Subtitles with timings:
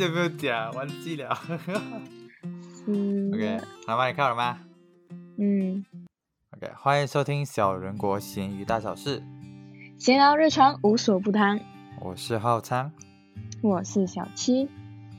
[0.00, 1.38] 久没有讲，忘记了。
[2.86, 4.06] 嗯 OK，好吗？
[4.08, 4.58] 你看了吗
[5.36, 5.84] 嗯
[6.56, 9.22] ，？OK，欢迎收听小人国闲鱼大小事，
[9.98, 11.60] 闲聊日常无所不谈。
[12.00, 12.90] 我是浩昌，
[13.62, 14.66] 我是小七。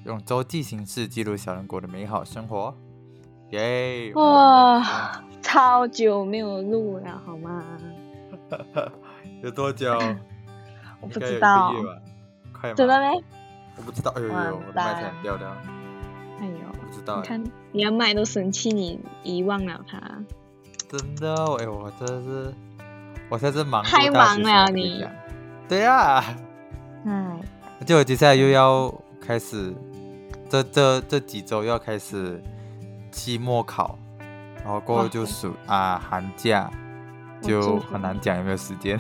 [0.06, 2.76] 用周记形式记录小人国的美好生活。
[3.52, 4.12] 耶！
[4.16, 4.82] 哇，
[5.44, 7.64] 超久没有录了，好吗？
[9.44, 9.96] 有多久？
[11.02, 11.72] 我不知道？
[12.52, 12.76] 快吗？
[12.76, 13.24] 真的没？
[13.78, 14.12] 我不知道。
[14.16, 15.48] 哎呦呦，我的麦蛋才掉掉，
[16.40, 17.22] 哎呦，不知道哎。
[17.22, 20.00] 你看，你的麦都生气，你遗忘了它。
[20.90, 22.54] 真的，哎呦，我真的是，
[23.30, 25.06] 我现在是忙太忙了你。
[25.70, 26.24] 对呀、
[27.06, 27.40] 哎，
[27.86, 29.74] 就我接下来又要开始，
[30.50, 32.44] 这这这几周又要开始
[33.10, 33.98] 期末考，
[34.58, 36.70] 然后过后就暑啊寒假，
[37.42, 39.00] 就很难讲有没有时间。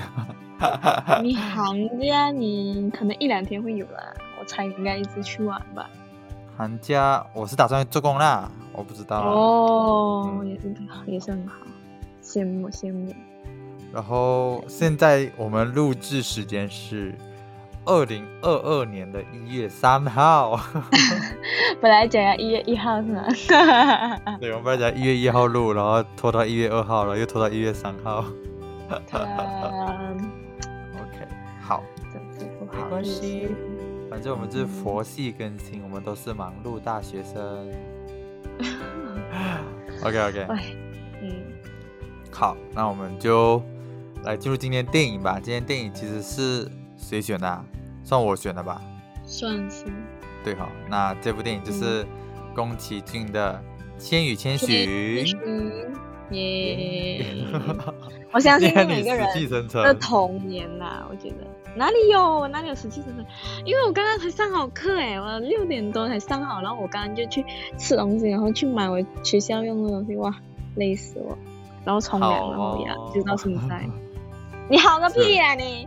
[1.21, 4.13] 你寒假你可能一两天会有啦，
[4.51, 5.89] 我猜应该一直去玩吧。
[6.57, 9.21] 寒假我是打算做工啦，我不知道。
[9.21, 11.55] 哦，嗯也是也是很好，
[12.21, 13.13] 羡慕羡慕。
[13.93, 17.15] 然后现在我们录制时间是
[17.85, 20.59] 二零二二年的一月三号，
[21.81, 23.23] 本来讲要一月一号是吗？
[24.41, 28.25] 对，我们本来讲一月一号录，然后拖到一月二号了，又拖到一月三号。
[28.89, 28.99] 嗯，
[30.99, 31.25] OK，
[31.61, 31.81] 好，
[32.59, 33.90] 没关系思。
[34.11, 37.71] 反正我们就是佛系更新，我们都是忙碌大学生。
[40.03, 40.65] OK OK，哎，
[41.21, 41.31] 嗯，
[42.29, 43.63] 好，那我们就
[44.25, 45.39] 来进入今天电影吧。
[45.41, 47.65] 今天电影其实是谁选的、啊？
[48.03, 48.81] 算我选的吧？
[49.23, 49.85] 算是
[50.43, 52.05] 对哈，那这部电影就是
[52.53, 53.63] 宫崎骏的
[54.01, 54.67] 《千与千寻》。
[55.25, 55.39] 寻
[56.37, 57.45] 耶！
[58.31, 59.27] 我相信是每个人
[59.71, 61.35] 的童年啦，我觉得
[61.75, 63.25] 哪里有哪里有十七岁的，
[63.65, 67.43] 因为我刚刚才上好课哎，我六点多才上好，然后我刚刚就去
[67.77, 70.33] 吃东西，然后去买我学校用的东西，哇，
[70.75, 71.37] 累死我，
[71.83, 73.87] 然后冲凉，好然后呀，哦就到现在。
[74.69, 75.85] 你好个屁呀、你！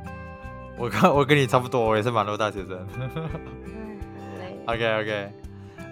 [0.76, 2.86] 我跟我跟你差不多，我也是忙碌大学生。
[4.38, 5.32] 累 OK OK，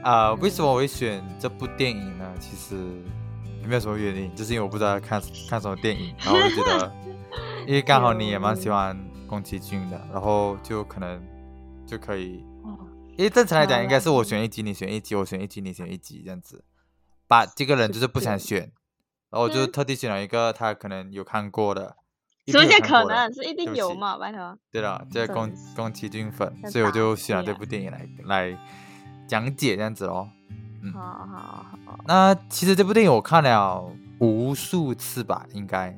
[0.02, 2.26] 啊、为什么我会选这部电影呢？
[2.38, 2.74] 其实
[3.62, 6.92] 也没有什么原因，就是因为我不知道看看什么电影，然后我就觉得，
[7.66, 8.94] 因为刚好你也蛮喜欢
[9.26, 11.22] 宫崎骏的，然后就可能
[11.86, 12.78] 就可以，哦
[13.16, 16.64] 因为正常来讲好应该是我选一集，你选一集，我选一集，你选一集这样子。
[17.28, 18.60] 把这个人就是不想选，
[19.30, 21.96] 然后我就嗯特地选了一个他可能有看过的，
[22.46, 23.32] 一什么叫可能？
[23.32, 24.18] 是一定有嘛？
[24.18, 24.58] 拜托。
[24.70, 28.58] 对了，这真宫是宫崎骏粉，所以我就选了这部电影来来
[29.28, 30.28] 讲解这样子咯。
[30.82, 30.92] 嗯。
[30.92, 33.84] 好好好，那其实这部电影我看了
[34.18, 35.96] 无数次吧，应该，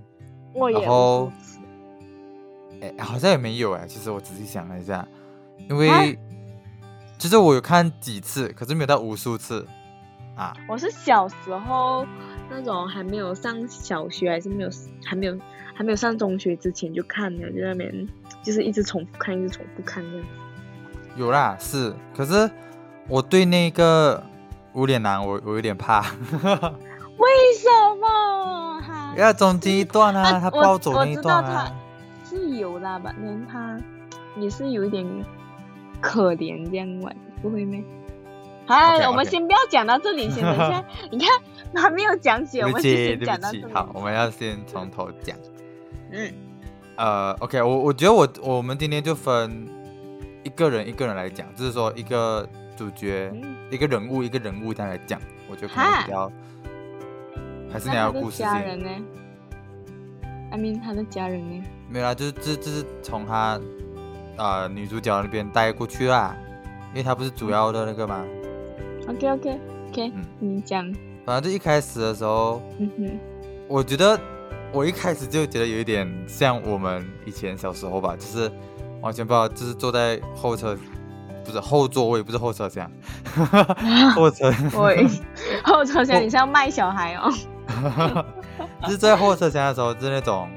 [0.55, 1.59] 我也然后无数次。
[2.81, 3.87] 哎，好像也没有哎。
[3.87, 5.07] 其实我仔细想了一下，
[5.69, 6.01] 因啊？
[6.01, 6.19] 为
[7.19, 9.67] 其实我有看几次，可是没有到无数次。
[10.37, 10.53] 啊。
[10.69, 12.05] 我是小时候
[12.51, 14.71] 那种还没有上小学，还是没有
[15.05, 15.39] 还没有
[15.75, 18.09] 还没有上中学之前就看的，就在那边
[18.43, 20.27] 就是一直重复看，一直重复看这样。
[21.17, 22.51] 有啦，是，可是
[23.09, 24.23] 我对那个
[24.75, 27.69] 无脸男我我有点怕，为什
[28.01, 28.81] 么？
[28.81, 31.75] 哈因为中间一段啊，啊他暴走那一知道他段啊。
[32.29, 33.15] 是有啦吧？
[33.21, 33.79] 连他
[34.37, 35.07] 也是有一点
[36.01, 37.83] 可怜这样玩，不会咩？
[38.67, 40.85] 好 OK，我们先不要讲到这里，先等一下。
[41.13, 41.29] 你看
[41.83, 45.37] 还没有讲解，我们就先讲到这里。，好，我们要先从头讲。
[46.11, 46.33] 嗯，
[46.97, 49.69] 呃，OK，我我觉得我我们今天就分
[50.43, 56.33] 一个人一个人来讲，就是说一个主角、嗯一个人物一个人物这样来讲，我觉得可能比较，
[57.73, 58.47] 还是你那他的要故事性。
[58.47, 58.89] 家人呢
[60.53, 61.65] ？I mean 他的家人呢？
[61.89, 63.61] 没有啦，就是就是就是从他
[64.37, 66.37] 呃女主角那边带过去啦，
[66.91, 68.25] 因为他不是主要的那个嘛。
[69.09, 69.61] OK OK
[69.91, 70.85] OK，、嗯你讲，
[71.25, 73.19] 反正就一开始的时候，嗯哼，
[73.67, 74.19] 我觉得
[74.73, 78.51] 我一开始就觉得有一点像我们以前小时候吧，就是
[79.01, 80.77] 完全不知道，就是坐在后车，
[81.45, 82.91] 不是后座位，不是后车厢，
[84.15, 84.91] 后车，我
[85.63, 87.31] 后车厢你是要卖小孩哦？
[88.83, 90.49] 就是在后车厢的时候，就是那种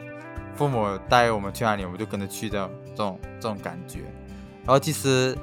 [0.56, 4.00] 父母带我们去哪里，我们就跟着去这种这种这种感觉。
[4.66, 5.38] 然后其实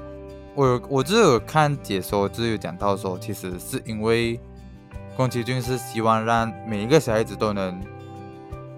[0.53, 4.39] 我有我就是有看解说，就是有讲到说，其实是因为
[5.15, 7.81] 宫崎骏是希望让每一个小孩子都能，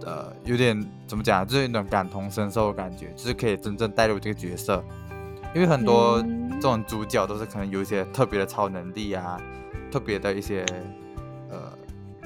[0.06, 4.84] 呃，有点怎么讲，就是一种感同身受的感觉，就是可以真正带入这个角色。
[5.56, 9.39] 因为很多嗯这种主角都是可能有一些特别的超能力啊，
[9.92, 10.65] 特别的一些
[11.50, 11.71] 呃，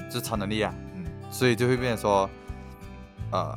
[0.08, 2.30] 就是超能力啊，嗯，所以就会变成说，
[3.30, 3.54] 呃，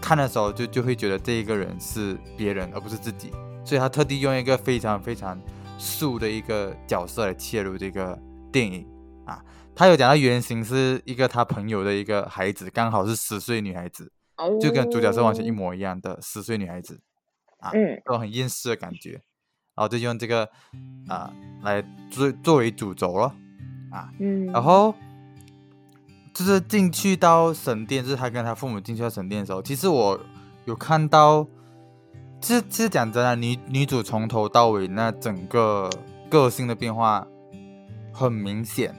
[0.00, 3.30] 看的时候就就会觉得这一个人是别人而不是自己，
[3.62, 5.38] 所以他特地用一个非常非常
[5.78, 8.18] 素的一个角色来切入这个
[8.50, 8.86] 电影
[9.26, 9.44] 啊。
[9.74, 14.10] 他有讲到原型是一个他朋友的一个孩子，刚好是十岁女孩子，
[14.58, 16.98] 就跟主角是完全一模一样的十岁女孩子
[17.58, 19.20] 啊，嗯都很厌世的感觉。
[19.76, 20.48] 然后就用这个
[21.06, 21.30] 啊
[21.62, 23.34] 来作作为主轴了
[23.90, 24.94] 啊，嗯，然后
[26.32, 30.18] 就是进去到神殿，就是他跟他父母进去到神殿的时候，其实我
[30.64, 31.46] 有看到，
[32.40, 35.90] 其实其实讲真的，女女主从头到尾那整个
[36.30, 37.26] 个性的变化
[38.14, 38.94] 很明显。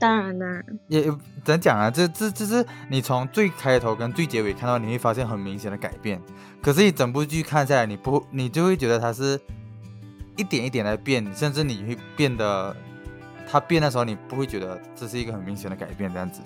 [0.00, 1.04] 当然当然，也
[1.44, 1.88] 怎讲啊？
[1.88, 6.20] 这这这是你从最开头跟最结尾看到，你会发现很明显的改变。
[6.60, 9.40] 可是你整部剧看下来，你不你就会觉得他是。
[10.36, 12.74] 一点一点来变，甚至你会变得，
[13.48, 16.42] 他变的时候，你不会觉得这是一个很明显的改变，这样子，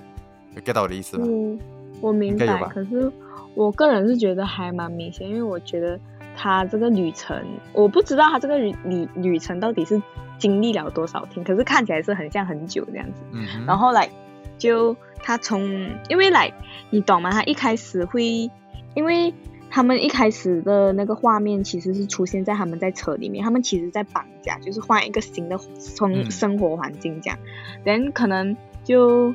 [0.54, 1.24] 有 get 到我的意思吗？
[1.26, 1.58] 嗯，
[2.00, 2.46] 我明白。
[2.68, 3.10] 可是
[3.54, 5.98] 我个人是觉得还蛮明显，因为我觉得
[6.36, 7.42] 他这个旅程，
[7.72, 10.00] 我不知道他这个旅旅旅程到底是
[10.38, 13.22] 经历了多少天，可是看起来是很像很久这样子。
[13.32, 13.64] 嗯。
[13.66, 14.08] 然后来，
[14.58, 15.62] 就他从，
[16.08, 16.52] 因为来，
[16.90, 17.30] 你懂吗？
[17.30, 18.50] 他一开始会，
[18.94, 19.32] 因为。
[19.70, 27.38] 他们一开始的那个画面其实是出现在他们在车里面，他们其实在绑架，就是换一个新的生生活环境这样。
[27.84, 29.34] 人可能就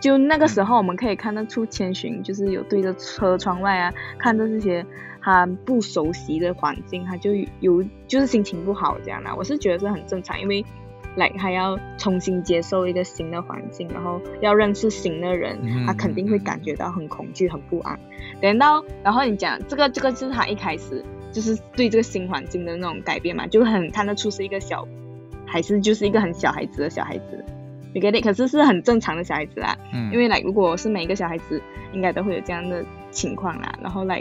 [0.00, 4.84] 就那个时候我们可以看得出千寻就是有对着车窗外啊，看着这些
[5.20, 9.34] 他不熟悉的环境，他就有就是心情不好这样啦。
[9.34, 10.64] 我是觉得是很正常，因为。
[11.16, 17.98] 来，还要重新接受一个新的环境，然后要认识新的人，他肯定会感觉到很恐惧、很不安。
[18.40, 24.86] 等到，然后你讲这个，这个就是他一开始就是对这个新环境的那种改变嘛，就很看得出是一个小，
[25.46, 27.44] 还是就是一个很小孩子的小孩子。
[27.94, 28.24] 你 get it？
[28.24, 31.62] 可是是很正常的小孩子啦，嗯，因为来，如果是每一个小孩子，
[31.92, 33.72] 应该都会有这样的情况啦。
[33.80, 34.20] 然后来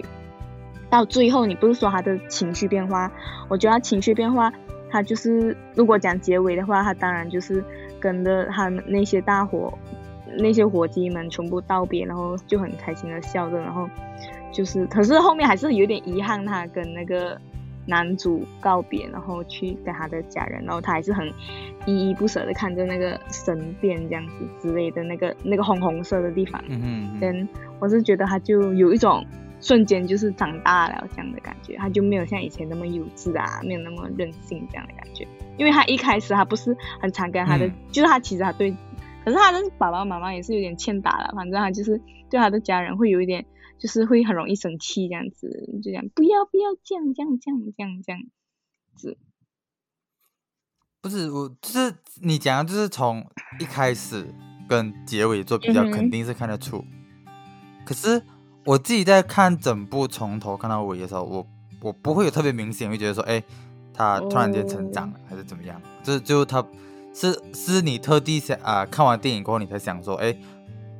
[0.92, 3.12] 到最后，你不是说他的情绪变化？
[3.48, 4.54] 我觉得情绪变化。
[4.94, 7.64] 他就是，如果讲结尾的话，他当然就是
[8.00, 9.74] 跟着他那些大伙、
[10.38, 13.90] 那些伙计们全部道别，然后就很开心的笑着，然后
[14.52, 17.36] 就是，可是后面还是有点遗憾，他跟那个
[17.88, 21.28] 男主告别，然后去跟他的家人，然后他还是很
[21.88, 27.48] 依依不舍的看着那个神殿这样子之类的那个那个红红色的地方，嗯嗯，
[27.80, 29.26] 我是觉得他就有一种。
[29.64, 35.26] 瞬间就是长大了这样的感觉，他就没有像以前那么幼稚啊，没有那么任性这样的感觉。
[35.58, 38.76] 因为他一开始他不是很常跟他的，就是他其实他对，
[39.24, 41.32] 可是他的爸爸妈妈也是有点欠打了。
[41.34, 41.98] 反正他就是
[42.30, 43.46] 对他的家人会有一点，
[43.80, 45.48] 就是会很容易生气这样子，
[45.82, 48.22] 就这样不要不要这样这样这样这样这样
[48.98, 49.18] 子。
[51.02, 53.26] 不是我，就是你讲的就是从
[53.62, 54.28] 一开始
[54.68, 56.84] 跟结尾做比较，肯定是看得出。
[57.86, 58.22] 可是。
[58.66, 61.46] 我自己在看整部从头看到尾的时候，我
[61.82, 63.44] 我不会有特别明显会觉得说，哎，
[63.94, 65.82] 他突然间成长了还是怎么样？
[66.02, 66.64] 就是就他
[67.14, 70.34] 是是你特地想啊，看完电影过后你才想说，哎，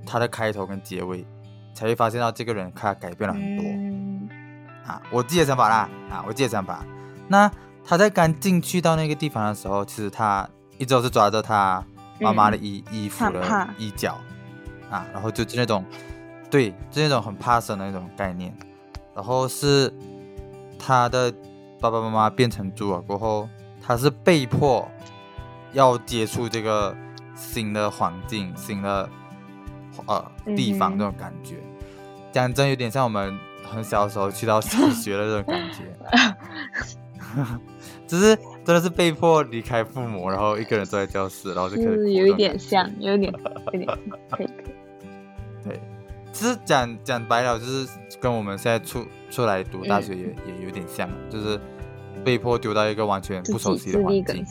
[0.06, 1.26] 他的开头跟结尾
[1.74, 5.02] 才会发现到这个人他改变了很多啊。
[5.10, 6.86] 我自己的想法啦啊，我自己的想法。
[7.30, 7.50] 那
[7.86, 10.46] 他在刚进去到那个地方的时候，其实他
[10.78, 11.82] 一直都是抓着他
[12.20, 14.18] 妈妈的衣衣服的衣角
[14.90, 15.86] 啊，然后就是那种。
[16.54, 18.56] 对，是那种很怕生的那种概念，
[19.16, 19.92] 然后是
[20.78, 21.34] 他的
[21.80, 23.50] 爸爸妈妈变成猪了过后，
[23.82, 24.88] 他是被迫
[25.72, 26.96] 要接触这个
[27.36, 29.10] 新的环境、新的
[30.06, 30.24] 呃
[30.56, 31.56] 地方那种感觉，
[32.32, 37.58] 讲真有点像我们很小的时候去到小学的那种感觉，
[38.06, 44.83] 只是真的是被迫离开父母，然后一个人坐在教室，然后就可以有一点像，有点有点可以可以，对。
[46.34, 47.88] 其实讲讲白了，就是
[48.20, 51.60] 跟我们现在出出来读大学也也有点像，就是
[52.26, 54.44] 被迫丢到一个完全不熟悉的环境。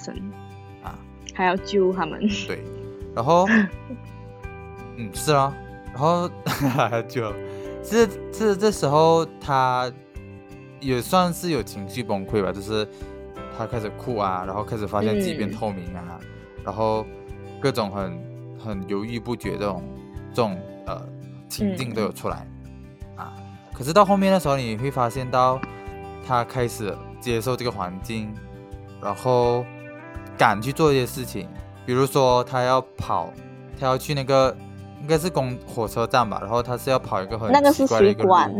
[0.85, 0.97] 啊，
[1.35, 2.21] 还要救他们。
[2.47, 2.63] 对，
[3.17, 3.49] 然后
[4.97, 5.53] 嗯是啊，
[5.93, 7.33] 然后 还要救，
[7.83, 9.93] 这这这时候他
[10.81, 12.87] 也算是有情绪崩溃吧，就是
[13.59, 16.21] 他开始哭啊，然后开始发现自己变透明啊，
[16.65, 17.05] 然后
[17.61, 19.83] 各种很很犹豫不决这种
[20.33, 21.03] 这种呃。
[21.53, 22.47] 情境都有出来
[23.15, 23.35] 啊，
[23.75, 25.61] 可是到后面的时候，你会发现到
[26.27, 28.35] 他开始接受这个环境，
[29.03, 29.65] 然后
[30.39, 31.47] 敢去做一些事情，
[31.85, 33.31] 比如说他要跑，
[33.79, 34.57] 他要去那个
[35.03, 38.51] 应该是公火车站吧，然后他是要跑一个很那个是水管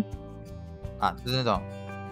[0.99, 1.61] 啊，就是那种，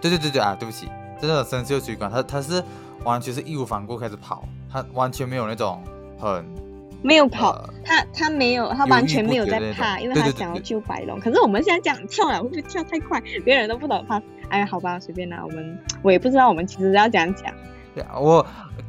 [0.00, 0.86] 对对对对啊，对不起，
[1.20, 2.64] 是那种生锈水管，他他是
[3.04, 5.82] 完全是义无反顾开始跑，他完全没有那种
[6.18, 6.69] 很。
[7.02, 11.18] 没有跑，他他没有，他完全没有在怕，因为他想要救白龙。
[11.20, 13.20] 可是我们现在讲跳了，会不会跳太快？
[13.44, 17.54] 别人都不懂他哎，好吧，随便啦，我们我也不知道我们其实要怎样讲。
[17.94, 18.46] 对啊，我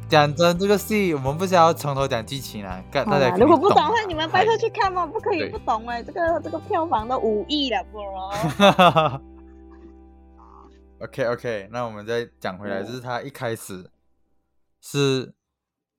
[0.08, 9.20] 讲真，这个戏我们不需要从头讲剧情啊，大大家如果不懂的啊话，你们拜托去看嘛，不可以不懂哎、这个这个票房都五亿了，bro。
[11.00, 13.90] OK OK，那我们再讲回来，嗯就是他一开始
[14.80, 15.32] 是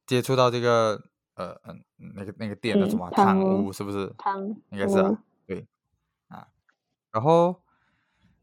[0.06, 1.02] 接触到这个
[1.36, 1.82] 呃嗯
[2.16, 4.14] 那个那个店的嗯什么汤汤屋屋，是不是？
[4.18, 5.66] 汤应该是啊，对
[6.28, 6.48] 啊，
[7.12, 7.60] 然后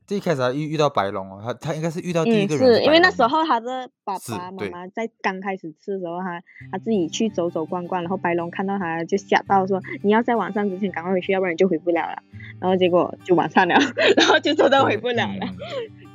[0.06, 6.42] 这一开始他遇遇到白龙哦，他他应该是遇到第一嗯，个人是因为那时候他的爸爸妈妈在刚开始吃的时候，他
[6.72, 12.22] 他自己去走走逛逛，然后白龙看到他就吓到说：“你要在晚上之前赶快回去，要不然你就回不了了。”
[12.60, 13.74] 然后结果就晚上了，
[14.18, 15.46] 然后就真的回不了了。
[15.46, 15.56] 嗯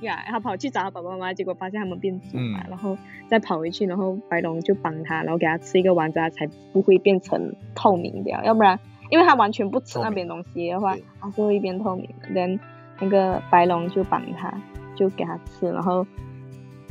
[0.02, 2.98] 呀，他跑去找他爸爸妈妈，结果发现他们变猪嘛，嗯然后
[3.28, 12.28] 再跑回去，然后白龙就帮他，然后给他吃一个丸子，他才不会变成透明的，要不然因为他完全不吃那边东西的话对，他是会变透明的。
[12.30, 12.60] then
[13.00, 14.54] 那个白龙就帮他，
[14.96, 16.06] 就给他吃，然后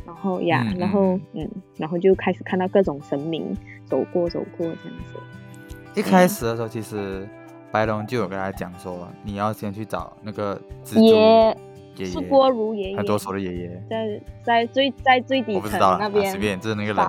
[0.05, 5.99] 然后呀，嗯然后嗯，然后就开始看到各种神明走过走过这样子。
[5.99, 7.27] 一开始的时候，其实
[7.71, 11.57] 白龙就有跟他讲说，你要先去找那个蜘蛛爷
[11.95, 17.05] 爷爷，是锅炉爷爷，很多手的爷爷，在在最在最底层那边随便就是那个人，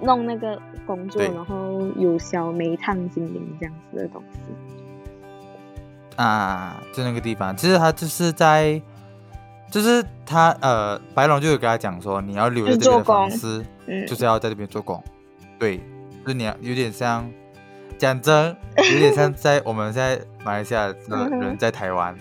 [0.00, 4.38] 弄那个工作，然后有小煤炭精灵这样子的东西。
[6.16, 8.80] 啊，就那个地方，其实他就是在，
[9.70, 15.04] 就是他呃，白龙就有跟他讲说，你要留在这边的就是做工方式，嗯，就是要在这边做工，
[15.58, 15.76] 对，
[16.24, 17.30] 就是你要有点像，
[17.98, 22.16] 讲真，有点像 在我们现在马来西亚的嗯哼人在台湾，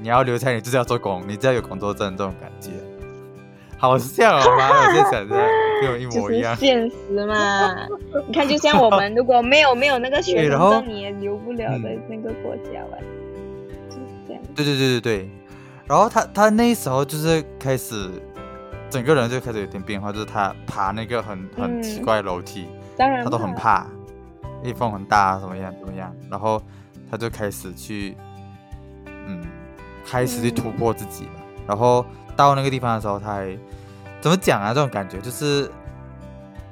[0.00, 2.70] 你要留在你就是要做工，你只要有工作证这种感觉，
[3.78, 5.36] 好像哦，妈的，我现在想着
[5.82, 7.74] 跟我一模一样，现实嘛。
[8.26, 12.98] 你看，就像我们如果没有没有那个学 对然后生证，你也留不了在嗯那个国家吧？
[13.88, 14.42] 就是这样。
[14.54, 15.30] 对对对对对，
[15.86, 18.10] 然后他他那时候就是开始，
[18.90, 22.66] 整个人就开始有点变化，就是他爬那个很很奇嗯怪的楼梯，
[22.96, 23.54] 当然他都很。
[23.54, 23.86] 怕，
[24.62, 26.60] 一风很大怎么样怎么样，然后
[27.10, 28.14] 他就开始去，
[29.06, 29.42] 嗯，
[30.06, 31.30] 开始去突嗯破自己了。
[31.66, 32.04] 然后
[32.36, 33.56] 到那个地方的时候，他还
[34.20, 34.74] 怎么讲啊？
[34.74, 35.70] 这种感觉就是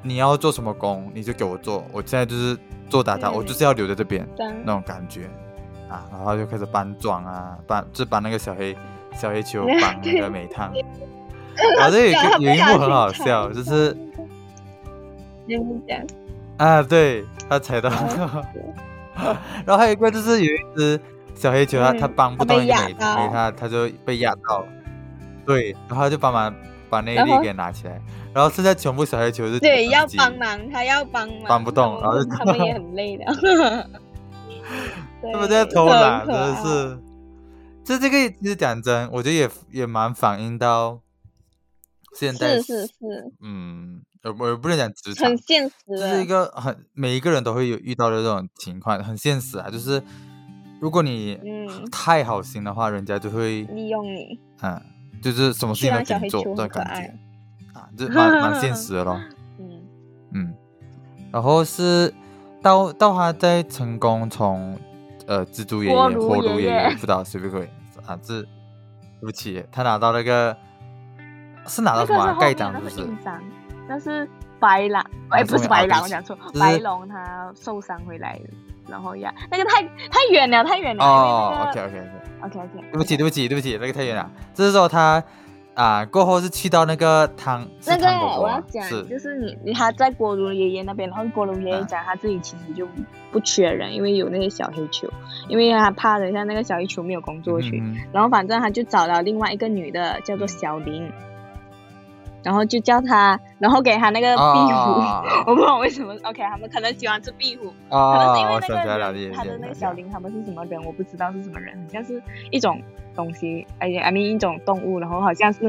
[0.03, 2.57] 你要做什么工，你就给我做，我现在就是
[2.89, 4.27] 做打杂，我嗯就是要留在这边。
[4.65, 5.23] 那种感觉
[5.89, 8.77] 啊，然后就开始搬砖啊，搬就搬那个小黑
[9.15, 10.69] 小黑球搬那个煤炭，
[11.81, 13.97] 啊这有有一幕很好笑， 就是。
[16.59, 17.89] 啊，对他踩到，
[19.65, 21.01] 然后还有一个就是有一只
[21.38, 24.64] 小黑球，它它嗯搬不动一个煤压到煤炭，它就被压到，
[25.47, 26.54] 对，然后就帮忙
[26.90, 28.00] 把那一粒给拿起来，
[28.35, 33.25] 然后剩下全部小黑球是对，要帮忙，他要帮忙，搬不动然后就他们也很累的。
[35.23, 36.99] 对他们在偷懒，真的是。
[37.85, 41.00] 这这个其实讲真，我觉得也也蛮反映到
[42.14, 42.92] 现在是是是，
[43.42, 45.75] 嗯，呃，我也不能讲职场很，现实。
[45.99, 49.71] 这是一个很每一个人都会有遇到的这种情况，很现实啊。
[49.71, 50.02] 就是
[50.81, 51.89] 如果你嗯。
[51.91, 54.81] 太好心的话，人家就会利用你，嗯，
[55.23, 59.21] 就是什么事情都虽然小黑给你做这种感觉，啊，这蛮蛮现实的咯。
[59.59, 59.83] 嗯。
[60.33, 60.55] 嗯，
[61.33, 62.13] 然后是
[62.63, 64.79] 到到他在成功从
[65.27, 66.91] 呃蜘蛛爷爷、火炉爷爷。
[66.91, 67.71] 不知道谁不会
[68.07, 68.49] 啊，这对
[69.23, 70.57] 不起，他拿到那个
[71.67, 72.37] 是拿到那什么啊？
[72.41, 72.97] 盖章是不是？
[72.97, 73.43] 是印章，
[73.89, 74.29] 那是
[74.61, 78.50] 白狼，哎，不是白狼，我讲错，白龙他受伤回来的，
[78.88, 81.05] 然后呀，那个太太远了，太远了。
[81.05, 81.99] 哦，OK OK
[82.41, 82.59] OK，OK。
[82.61, 84.31] OK，对不起对不起对不起，那个太远了。
[84.55, 85.23] 就是说他
[85.75, 88.07] 啊过后是去到那个汤那个
[88.41, 89.05] 我要讲，是。
[89.05, 92.87] 就是你你他在锅炉爷爷那边，然后锅炉爷爷啊讲他自己其实就
[93.31, 95.09] 不缺人，因为有那些小黑球，
[95.49, 97.97] 因为他怕等一下那个小黑球没有工作去，嗯嗯。
[98.12, 101.11] 然后反正他就找了另外一个女的，叫做小林，
[102.49, 112.81] 然后就叫他，然后给他那个壁虎，啊 我不知道为什么，OK，他们可能喜欢吃壁虎，可能是因啊，为那个他的那个小林林他们是什么人，我不知道是什么人，好像是一种
[113.14, 115.61] 东西，哎呀，I mean 一种动物，然后好像是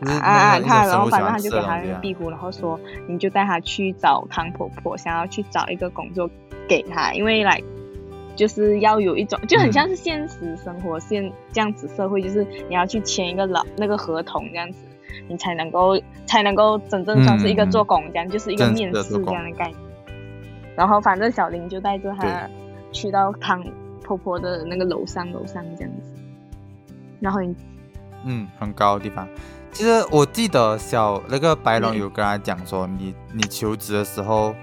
[0.00, 6.28] 就是啊啊，他然后反正他就给他那个壁虎，然后说你就带他去找康婆婆，想要去找一个工作
[6.68, 7.62] 给他，因为来
[8.34, 14.78] 就是要有一种就很嗯像是现实生活现这样子社会，就是你要去签一个老那个合同这样子，
[15.32, 19.78] 你才能够才能够真正算是一个做工这样，就是一个面试这样的概念。
[20.76, 22.18] 然后反正小林就带着对。
[22.18, 22.48] 他
[22.92, 23.64] 去到汤
[24.04, 26.12] 婆婆的那个楼上楼上这样子，
[27.20, 27.54] 然后你
[28.24, 29.26] 嗯，很高的地方。
[29.72, 31.98] 其实我记得小那个白龙嗯。
[31.98, 34.54] 有跟他讲说，你你求职的时候，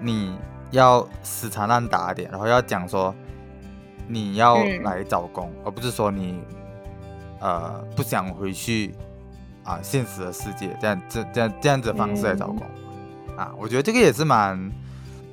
[0.00, 0.36] 你
[0.72, 3.14] 要死缠烂打一点，然后要讲说
[4.08, 4.82] 你要嗯。
[4.82, 6.40] 来找工，而不是说你
[7.40, 8.92] 呃不想回去
[9.64, 12.62] 啊现实的世界，这样这这样这样子的方式来找工、
[13.36, 14.70] 啊，我觉得这个也是蛮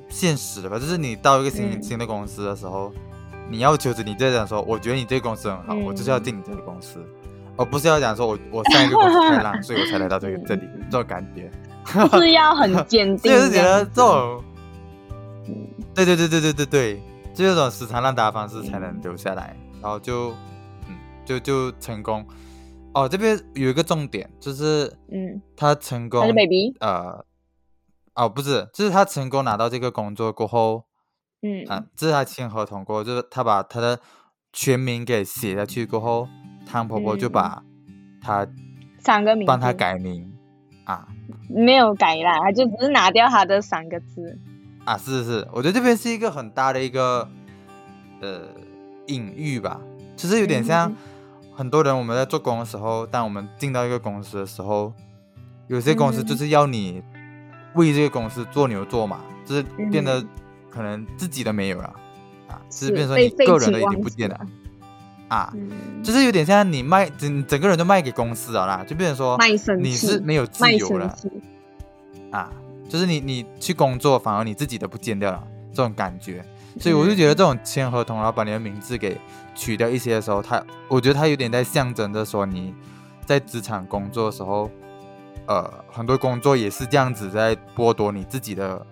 [0.08, 2.92] 现实的吧，就是你到一个新、嗯新的公司的时候，
[3.48, 6.98] 你要求着你在讲说，我觉得你这个公司很好，我就是要进你这个公司，
[7.56, 11.50] 而不是要讲说我我上一个公司太烂，所以我才来到这个 这里这种感觉。
[12.10, 13.32] 就是要很坚定。
[13.32, 14.42] 就是觉得这种，
[15.48, 17.02] 嗯对对对对对对对，
[17.34, 20.30] 就这种死缠烂打的方式才能留下来，然后就
[20.88, 20.96] 嗯
[21.26, 22.24] 就就成功。
[22.94, 27.24] 哦，这边有一个重点，就是嗯，他成功他是 baby，呃
[28.14, 30.84] 哦不是，就是他成功拿到这个工作过后，
[31.40, 31.64] 嗯。
[31.68, 33.98] 啊，这是他签合同过后，就是他把他的
[34.52, 36.28] 全名给写下去过后，
[36.66, 37.62] 汤婆婆就嗯把
[38.20, 38.46] 他
[38.98, 40.30] 三个名帮他改名
[40.84, 41.08] 啊。
[41.48, 44.38] 没有改啦，他就只是拿掉他的三个字。
[44.84, 47.26] 啊，是是是，我觉得这边是一个很大的一个
[48.20, 48.48] 呃
[49.06, 49.80] 隐喻吧，
[50.16, 50.96] 就是有点像嗯
[51.54, 54.92] 很多人我们在做工的时候，当我们进到一个公司的时候，
[55.68, 57.02] 有些公司嗯就是要你
[57.74, 60.28] 为这个公司做牛做马，就是变得嗯
[60.70, 61.94] 可能自己都没有了
[62.48, 64.46] 啊，就是是变成说你个人的已经不见了了
[65.28, 69.38] 啊，嗯，就是有点像你卖整整个人都卖给公司了啦，就变成说
[69.78, 71.16] 你是没有自由了。
[72.30, 72.50] 啊，
[72.88, 76.42] 就是你你去工作，反而你自己的不见掉了这种感觉，
[76.78, 79.20] 所以我就觉得这种签合同，然后把你的名字给
[79.54, 82.74] 取掉一些的时候，他我觉得他有点在象征着说你
[83.26, 84.70] 在职场工作的时候，
[85.46, 88.84] 呃，很多工作也是这样子在剥夺你自己的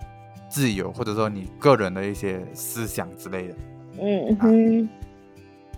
[0.48, 3.54] 自由，或者说你个人的一些思想之类的。
[4.00, 4.88] 嗯哼，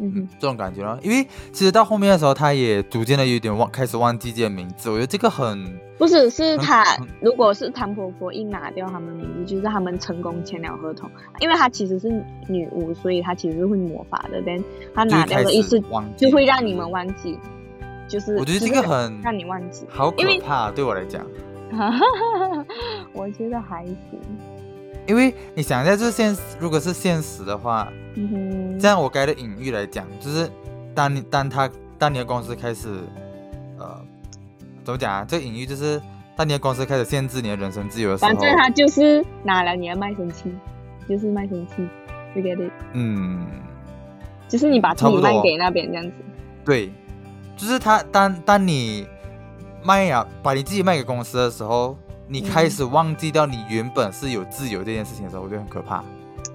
[0.01, 4.89] 嗯哼，这种感觉啊，因为其实到后面的时候，他也逐渐的有点忘，开始忘记自己的名字。
[4.91, 6.85] 我觉得这个很，不是，是他。
[7.21, 12.09] 如果是谭婆婆一拿掉他们名字，就是他们成功签了合同，因为她其实是
[12.49, 14.43] 女巫，所以她其实是会魔法的。
[14.45, 14.59] 但
[14.95, 15.81] 她拿掉的意思
[16.17, 17.39] 就会让你们忘记，
[18.09, 19.87] 就是我觉得这个很让你忘记。
[19.89, 21.25] 好可怕，对我来讲。
[23.15, 24.21] 我觉得还行。
[25.07, 30.49] 因为你想一下，就是现如果是现实的话，嗯哼，这样我该的隐喻来讲，就是
[30.95, 32.89] 当你当他当你的公司开始，
[33.79, 34.01] 呃，
[34.85, 35.25] 怎么讲啊？
[35.27, 36.01] 这个隐喻就是
[36.37, 40.53] 当你的公司开始限制你的人身自由的时候反，正他就是拿了你的卖身契，
[41.09, 41.83] 就是卖身契
[42.35, 42.73] ，you get it？
[42.93, 43.47] 嗯，
[44.49, 46.13] 就是你把自差不多己卖给那边这样子。
[46.65, 46.93] 对，
[47.57, 49.07] 就是他当当你
[49.83, 51.97] 卖呀，把你自己卖给公司的时候，
[52.33, 56.03] 你开嗯始忘记掉你原本是有自由这件事情的时候，我觉得很可怕。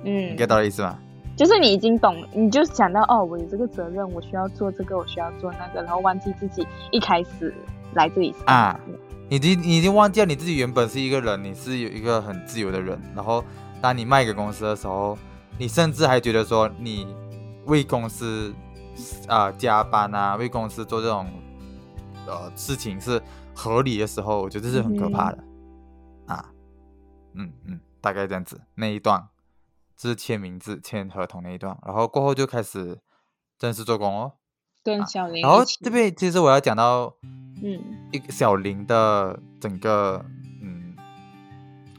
[0.04, 0.98] 嗯你 get 到的意思吗？
[1.36, 7.54] 就是你已经懂，你就想到哦，我有这个责任，我需要做这个，我需要做那个，然后忘记自己一开始
[7.94, 8.96] 来这里啊嗯
[9.30, 13.44] 你已经你已经忘记了你自己原本是一个人，你是有一个很自由的人，然后
[13.80, 15.16] 当你卖给公司的时候，
[15.60, 17.06] 你甚至还觉得说你
[17.66, 18.52] 为公司
[19.28, 21.28] 啊、加班啊，为公司做这种
[22.26, 23.22] 呃事情是
[23.54, 25.44] 合理的时候，我觉得这是很可怕的、啊。
[27.38, 29.28] 嗯嗯，大概这样子那一段，
[29.96, 33.00] 这是签名字、签合同那一段，然后过后就开始
[33.58, 34.34] 正式做工哦。
[34.84, 37.16] 跟小林然后这边其实我要讲到。
[37.60, 40.24] 嗯一个小林的整个
[40.62, 40.96] 嗯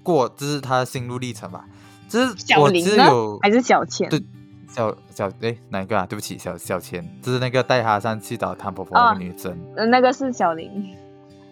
[0.05, 1.67] 过，这是他的心路历程吧。
[2.09, 4.09] 这是小林有还是小钱？
[4.09, 4.23] 对
[4.69, 6.07] 小小哎哪一个啊？
[6.07, 10.97] 对不起，小小钱，就是那个带他上去找谭婆婆那哦个女生、呃，那个是小林。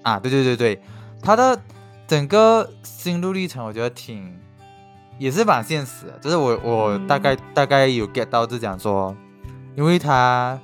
[0.03, 0.20] 啊。
[0.20, 0.81] 对对对对，
[1.20, 1.61] 他的
[2.07, 4.38] 整个心路历程，我觉得挺
[5.19, 6.12] 也是蛮现实的。
[6.21, 9.16] 就是我我大概、大概有 get 到，就讲说，
[9.75, 10.59] 因为他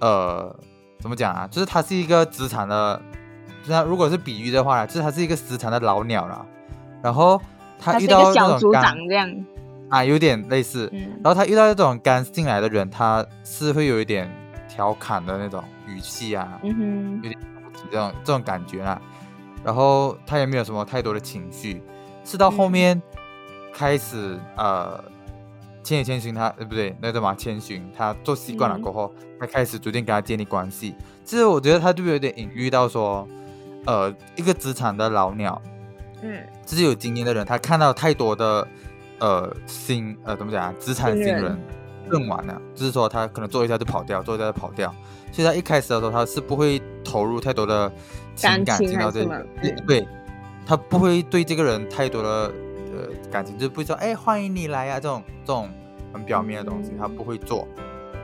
[0.00, 0.54] 呃
[1.00, 1.46] 怎么讲啊？
[1.50, 3.00] 就是他是一个职场的，
[3.66, 6.44] 那如果是比喻的话，就是他是一个职场的老鸟了。
[7.02, 7.40] 然后
[7.78, 9.44] 他遇到个小组这种刚长这样。
[9.88, 10.90] 啊，有点类似。
[10.92, 14.28] 嗯然后他遇到这种刚进来的人，他是会有一点
[14.68, 17.22] 调侃的那种语气啊，嗯哼，
[17.90, 19.00] 这种这种感觉啦。
[19.66, 21.82] 然后他也没有什么太多的情绪，
[22.24, 23.02] 是到后嗯面
[23.74, 25.02] 开始、呃，
[25.82, 30.94] 千与千寻他呃不对，那个嘛千寻他做习惯了嗯过后，他开始逐渐跟他建立关系。
[31.24, 33.26] 其实我觉得他就有点隐喻到说，
[33.86, 35.60] 呃，一个职场的老鸟，
[36.22, 36.46] 嗯。
[36.64, 38.66] 就是有经验的人，他看到太多的
[39.18, 41.58] 呃新呃怎么讲啊，职场新人新人
[42.08, 44.94] 更晚了，就是说他可能做一下就跑掉，做一下就跑掉，
[45.32, 47.92] 所以他一开始的时候他是不会投入太多的
[48.36, 49.28] 情感进到这里
[49.86, 50.06] 对，
[50.64, 55.68] 他不会对这个人太多的呃感情，就不会说哎欢迎你来啊这种这种
[56.12, 57.66] 很表面的东西，嗯他不会做。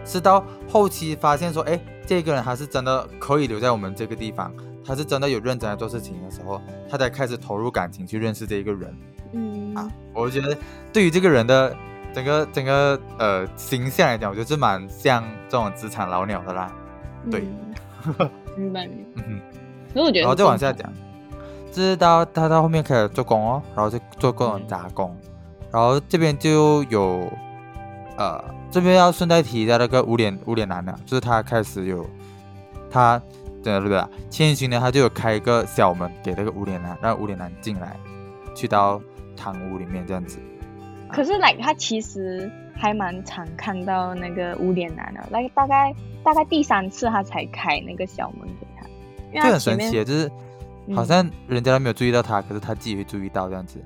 [0.04, 4.52] 是到后期发现说，哎，这个人他是真的可以留在我们这个地方，
[4.84, 8.96] 他是真的有认真在做事情的时候，他才开始投入感情去认识这一个人
[9.32, 9.88] 嗯啊。
[10.12, 10.56] 我觉得
[10.92, 11.76] 对于这个人的
[12.12, 16.74] 整个整个呃形象来讲，我觉得是蛮像这种职场老鸟的啦。
[17.30, 17.44] 对
[18.18, 19.22] 嗯 明白明白。
[19.22, 19.40] 嗯哼。
[19.92, 20.92] 可是我觉得，然后再往下，讲，
[21.70, 25.16] 就是到他到后面开始做工哦，然后就做各种嗯杂工，
[25.70, 27.30] 然后这边就有，
[28.16, 32.06] 呃，这边要顺带提一下那个无脸无脸男呢，就是他开始有
[32.90, 33.20] 他
[33.62, 37.96] 对对对，千寻呢他就有开一个小门给那个无脸男，让无脸男进来，
[38.54, 39.00] 去到
[39.36, 40.38] 堂屋里面这样子。
[41.10, 48.86] 可是来他其实还蛮常看到那个无脸男的，那大概大概第三次他才开那个小门给他，
[49.32, 50.28] 因为就很神奇的，就是
[50.94, 53.80] 好嗯像人家都没有注意到他，可是他自己会注意到这样子。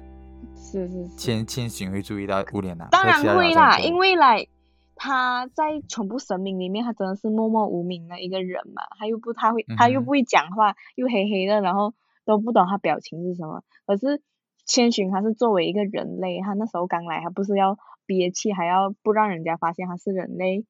[0.54, 4.46] 是是是，千千寻会注意到无脸男，当然会啦，因为来
[4.96, 13.62] 他在全部神明里面，他真的是默默无名的一个人嘛，他又不他会他又不会讲话，又黑黑的，然后都不懂他表情是什么。
[13.86, 14.20] 可是
[14.66, 20.64] 千寻他是作为一个人类，他那时候刚来，他不是要憋气，还要不让人家发现他是人类。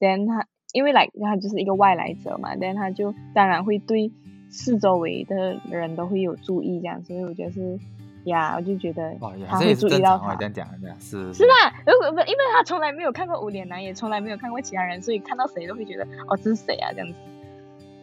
[0.00, 4.12] then 他因为来他就是一个外来者嘛，then 他就当然会对
[4.50, 7.78] 四周围的人都会有注意这样，所以我觉得是
[8.24, 9.16] 呀，我就觉得
[9.48, 10.44] 他会注意到他正常啊，这。
[10.44, 16.92] 样讲这样是是啦，如果不，因为他从来没有看过无脸男，也从来没有看过其他人，所以看到谁都会觉得哦，这是谁啊？
[16.92, 17.14] 这样子，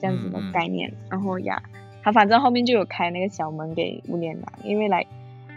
[0.01, 0.91] 这样子的概念。
[1.11, 1.61] 然后呀，
[2.01, 5.05] 他反正后面就有开那个小门给无脸男，因为来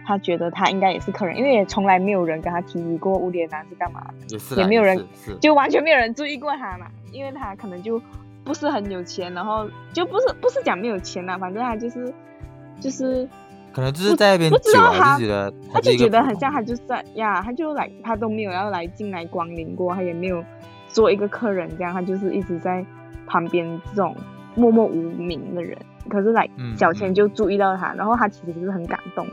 [0.06, 5.04] 他觉得他应该也是客人，因为也从来没有人跟他提议过无脸男是干嘛的，也是也没有人
[5.40, 8.00] 就完全没有人注意过他嘛，因为他可能就
[8.44, 12.14] 不是很有钱，然后就不是不是讲没有钱啦，反正他就是
[12.80, 13.28] 就是
[13.72, 20.42] 可能就是在那边不知久了，道他就觉得他就觉得很像他就是在呀，他就来他都没有要来进来光临过，他也没有
[20.88, 22.86] 做一个客人这样，他就是一直在
[23.26, 24.16] 旁边这种
[24.54, 25.76] 默默无名的人。
[26.08, 29.32] 可是来小千就注意到他，然后他其实是很感动的，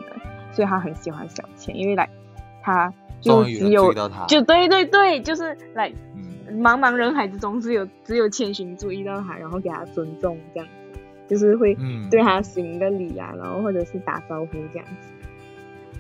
[0.54, 2.10] 所以他很喜欢小千，因为来
[2.62, 3.94] 他就只有
[4.28, 15.10] 就对对对，就是来嗯茫茫人海之中，只有只有千寻注意到他，然后给他尊重这样子，就是会嗯，对他行个礼啊，然后或者是打招呼这样子。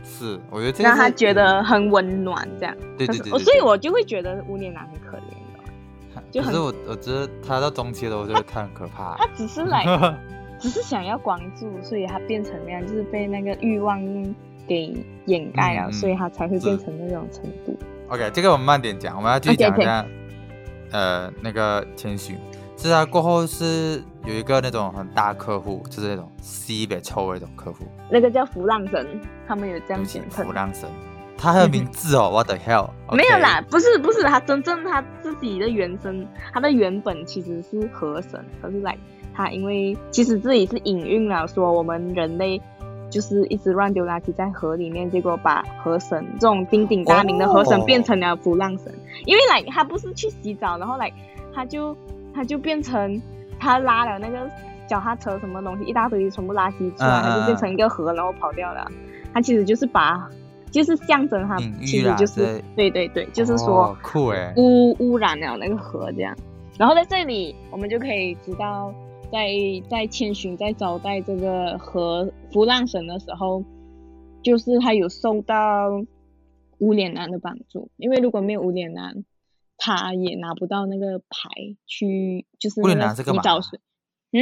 [0.05, 2.75] 是，我觉得这让他觉得很温暖，这样。
[2.97, 6.23] 对对对对所以我就会觉得无脸男很可怜的。
[6.29, 9.15] 就很可是我我觉得他到中期了，我觉得他很可怕。
[9.15, 9.85] 他只是来，
[10.63, 13.99] 只是想要关注，所以他变成那样，就是被那个欲望
[14.65, 17.77] 给掩盖了，所以他才会变成那种程度。
[18.07, 20.05] OK，这个我们慢点讲，我们要继续 OK，OK 讲一下
[20.93, 22.37] 呃那个千寻，
[22.77, 29.05] 是他过后是有一个那种很大客户，就是那种西北臭的那种客户，那个叫浮浪神，
[29.45, 30.53] 他们有这样简，称弗。
[30.53, 30.87] 浪神，
[31.37, 32.89] 他还有名字哦，What the hell？
[33.11, 38.97] 没有啦，不是不是，他真正他自己的原生，他的原本其实是河神，可是来
[39.33, 42.61] 他因为其实自己是隐喻了说我们人类
[43.09, 48.93] 就是一直乱丢垃圾在河里面，结果把河神这种鼎鼎大名的河神哦变成了浮浪神，
[49.25, 51.11] 因为来他不是去洗澡，然后来
[51.53, 51.95] 他就
[52.33, 53.21] 他就变成
[53.59, 54.49] 他拉了那个
[54.87, 58.89] 脚踏车什么东西一大堆全部垃圾出来，就变成一个河，然后跑掉了。
[59.33, 60.27] 他其实就是把
[60.71, 63.95] 就是象征他其实就是对对对对，就是说
[64.55, 66.35] 污污染了那个河这样。
[66.79, 68.91] 然后在这里，我们就可以知道
[69.33, 69.49] 在，
[69.89, 73.63] 在千寻在招待这个和浮浪神的时候，
[74.43, 75.89] 就是他有受到
[76.77, 79.25] 无脸男的帮助，因为如果没有无脸男，
[79.75, 81.49] 他也拿不到那个牌
[81.87, 83.41] 去，就是无脸那男是干嘛。
[84.33, 84.41] 嗯，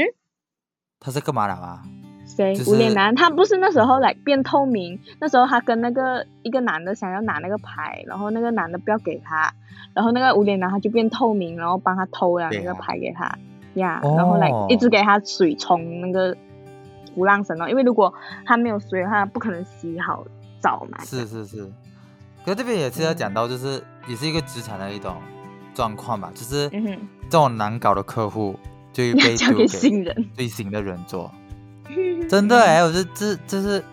[1.00, 1.84] 他是干嘛的吗？
[2.26, 2.54] 谁？
[2.54, 9.54] 就是无脸男，他不是那时候来变透明，那时候他跟那个一个男的想要拿那个牌，然后那个男的不要给他，
[9.94, 13.40] 然后那个无脸男他就变透明，然后帮他偷了那个牌给他
[13.76, 16.36] 呀然后来哦一直给他水冲那个
[17.16, 18.14] 鼓浪神哦，因为如果
[18.46, 20.26] 他没有水的话，不可能洗好
[20.60, 20.98] 澡嘛。
[21.04, 21.66] 是是是，
[22.46, 25.16] 可是这边也是要讲到，就是也是一个职场的一种
[25.74, 28.58] 状况吧，就是这种难搞的客户
[28.94, 30.30] 就会被要 交给新人。
[30.34, 31.32] 最新的人做。
[32.30, 33.84] 真的哎、我这这这是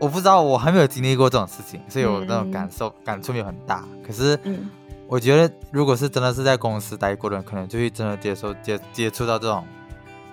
[0.00, 3.84] 我不知道，我还没有经历过这种事情，所以我那种感受、感触没有很大。
[4.04, 4.68] 可是嗯
[5.06, 9.64] 我觉得，如果是真的是在公司待过的人，可能就会真的接受接接触到这种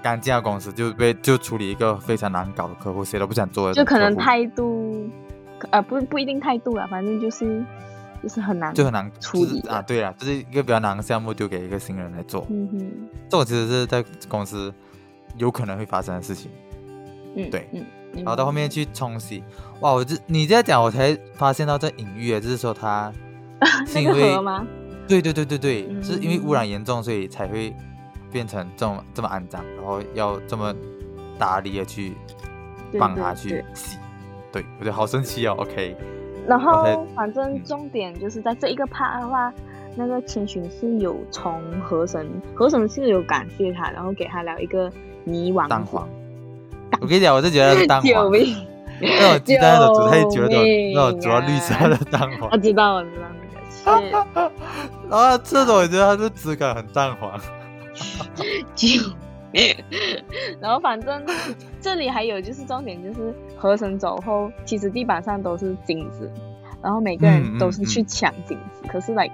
[0.02, 5.10] 刚进到公司就被就处理一个非常难搞的客户，谁都不想做的就可能态度，
[5.72, 7.64] 呃，不不一定态度啦，反正就是
[8.24, 12.80] 就是很难 就很难处理就是啊，对啊，就是一个比较难的项目丢给一个新人来做，嗯哼，
[13.30, 14.74] 这种其实是在公司
[15.38, 16.50] 有可能会发生的事情。
[17.36, 19.42] 嗯，对嗯，然然后到后面去冲洗，
[19.80, 19.94] 哇！
[19.94, 23.12] 我这你这样讲，我才发现到这隐喻，就是说他
[23.86, 24.68] 是那个因为河吗？
[25.08, 27.76] 对对对对对，嗯是因为污染严重，所以才会
[28.32, 30.74] 变成这种这么肮脏，然后要这么
[31.38, 32.14] 大力的去
[32.98, 33.98] 帮他去对洗。
[34.52, 35.56] 对，我觉得好神奇哦。
[35.58, 35.96] OK，
[36.48, 39.54] 然后反正嗯重点就是在这一个 part 的话，
[39.96, 44.92] 那个千寻是有从河神，河神是有感谢他，然后给他了一个
[45.24, 46.08] 泥王蛋黄。
[47.02, 48.56] 我跟你讲，我就觉得是蛋救黄， 命！
[49.02, 53.28] 那种鸡蛋那种煮太久那种救命那种煮到绿色的蛋黄我黄，知道，我知道
[53.86, 55.10] 那个是。
[55.10, 57.40] 然后这种我觉得它的质感很淡黄。
[58.76, 58.88] 就。
[60.62, 61.22] 然后反正
[61.82, 66.32] 这里还有就是重点就是河神走后，其实地板上都是金子，
[66.82, 69.30] 然后每个嗯人都是嗯去抢金子，可是来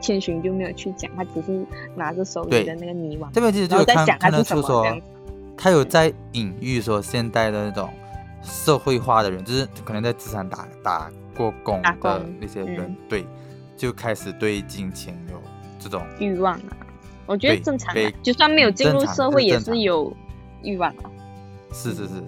[0.00, 1.66] 千寻就没有去抢，他只是
[1.96, 5.00] 拿着手里的那个泥丸，这边其实就然后再有看看讲他是什得出说么
[5.56, 7.90] 他有在隐喻说现代的那种
[8.44, 12.96] 社会化的人，就是可能在职场打打过工的那些人，嗯。
[13.08, 13.26] 对，
[13.80, 15.42] 就开始对金钱有
[15.78, 16.76] 这种欲望啊，
[17.24, 20.14] 我觉得正常啊，就算没有进入社会也是有
[20.62, 21.10] 欲望啊。
[21.72, 22.24] 是是是是。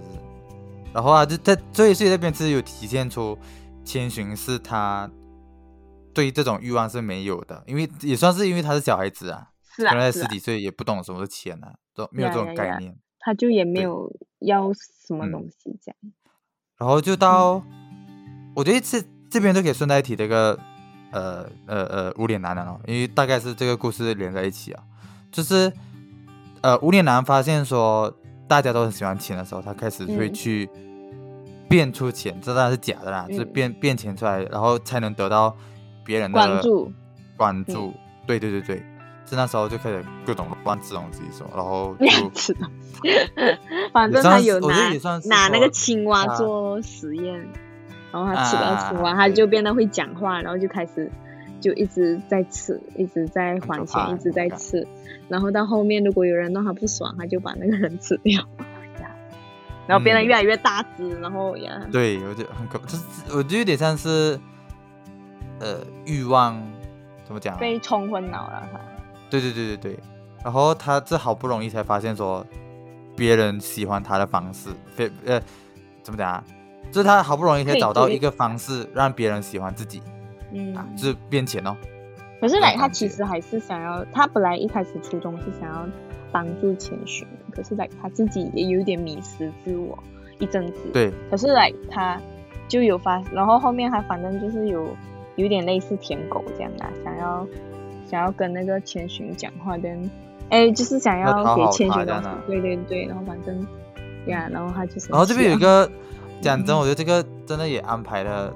[0.95, 3.37] 然后啊，就在所以所以那边其实有体现出
[3.85, 5.11] 千寻是他
[6.15, 12.97] 对这种欲望是没有的，因为也算是因为他是小孩子啊，是啊，可能在是啊，十几岁也不懂什么是钱啊，都没有这种概念。
[13.19, 16.13] 他就也没有要什么嗯东西这样。
[16.79, 17.63] 然后就到，
[18.57, 20.59] 我觉得这这边都可以顺带提这个，
[21.13, 24.83] 呃呃呃无脸男了哦，因为大概是这个故事连在一起啊，
[25.31, 25.73] 就是
[26.63, 28.13] 呃无脸男发现说
[28.49, 30.35] 大家都很喜欢钱的时候，他开始会嗯。
[30.35, 30.69] 去
[31.69, 33.53] 变出钱，这当然是假的啦，就是嗯。
[33.53, 35.57] 变变钱出来，然后才能得到
[36.05, 36.93] 别人的关注，
[37.37, 37.95] 关注，
[38.27, 38.77] 对对对对，
[39.25, 41.95] 是那时候就开始各种乱吃东西说，然后。
[43.93, 44.91] 反正他有拿
[45.25, 47.49] 拿那个青蛙做实验，
[48.13, 51.11] 然后他吃到啊青蛙，他就变得会讲话，然后就开始
[51.61, 54.87] 就一直在吃，一直在还钱，一直在吃，
[55.29, 58.45] 然后到后面如果有人让他不爽，他就把那个人吃掉，
[59.87, 63.05] 然后变得嗯越来越大只，然后呀，对，我就很可，就是
[63.37, 64.39] 我就有点像是，
[65.59, 66.63] 呃，欲望
[67.25, 67.59] 怎么讲啊？
[67.59, 68.79] 被冲昏脑了他。
[69.31, 69.99] 对对对对对。
[70.45, 72.45] 然后他这好不容易才发现说，
[73.17, 75.41] 别人喜欢他的方式，非呃
[76.03, 76.45] 怎么讲啊？
[76.93, 80.01] 就是他好不容易才可以找到一个方式让别人喜欢自己
[80.53, 81.75] 嗯，啊，就是变钱哦。
[82.41, 85.89] 可是来他其实还是想要，他本来一开始初衷是想要
[86.31, 89.99] 帮助千寻，可是来他自己也有一点迷失自我
[90.39, 90.79] 一阵子。。
[90.93, 92.21] 对，可是来他
[92.69, 94.95] 就有发，然后后面他反正就是有
[95.37, 97.47] 有点类似舔狗这样的，想要
[98.11, 100.11] 想要跟那个千寻讲话，跟
[100.51, 102.29] 哎就是想要给千寻东西。
[102.47, 103.67] 对对对，然后反正
[104.27, 105.09] 呀，然后他就是。
[105.11, 105.89] 然后这边有一个
[106.43, 108.53] 讲真，嗯我觉得这个真的也安排的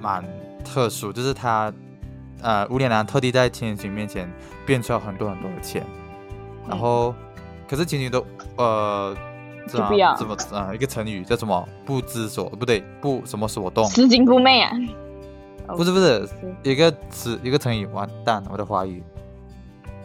[0.00, 0.22] 蛮
[0.62, 1.72] 特殊，就是他
[2.42, 4.30] 呃无脸男特地在千寻面前
[4.66, 5.82] 变出了很多很多的钱，
[6.68, 7.14] 然嗯后
[7.66, 8.24] 可是千寻都
[8.56, 9.16] 呃
[9.66, 14.70] 这就不要怎么呃一个成语叫什么不知所不对不什么所动，拾金不昧啊。
[15.68, 19.02] 不是不是是一个词一个成语完蛋我的华语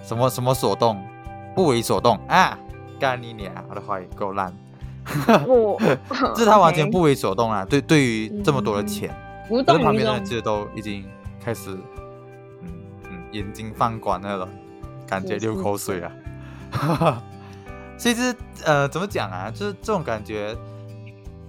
[0.01, 1.03] 什么什么所动
[1.55, 2.57] 不为所动啊
[2.99, 4.53] 干你娘我的华语够烂。
[5.47, 5.77] 我
[6.35, 7.65] 就是他完全不为所动啊！
[7.65, 9.15] 对，对于这么多的嗯钱，
[9.65, 10.33] 旁边的人其。
[10.35, 11.05] 实都已经
[11.43, 11.71] 开始，
[12.61, 12.69] 嗯
[13.09, 14.47] 嗯，眼睛放光那种，
[15.07, 16.11] 感觉流口水啊。
[17.97, 19.49] 所以就是呃，怎么讲啊？
[19.49, 20.55] 就是这种感觉，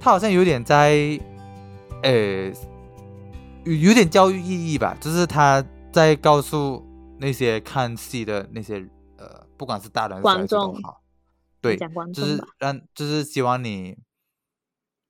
[0.00, 1.18] 他好像有点在，
[2.02, 2.52] 呃，
[3.64, 4.96] 有有点教育意义吧。
[5.00, 6.82] 就是他在告诉
[7.18, 8.78] 那些看戏的那些
[9.18, 10.94] 呃，不管是大人还是小观孩
[11.60, 11.76] 对，
[12.12, 13.96] 就是让，就是希望你，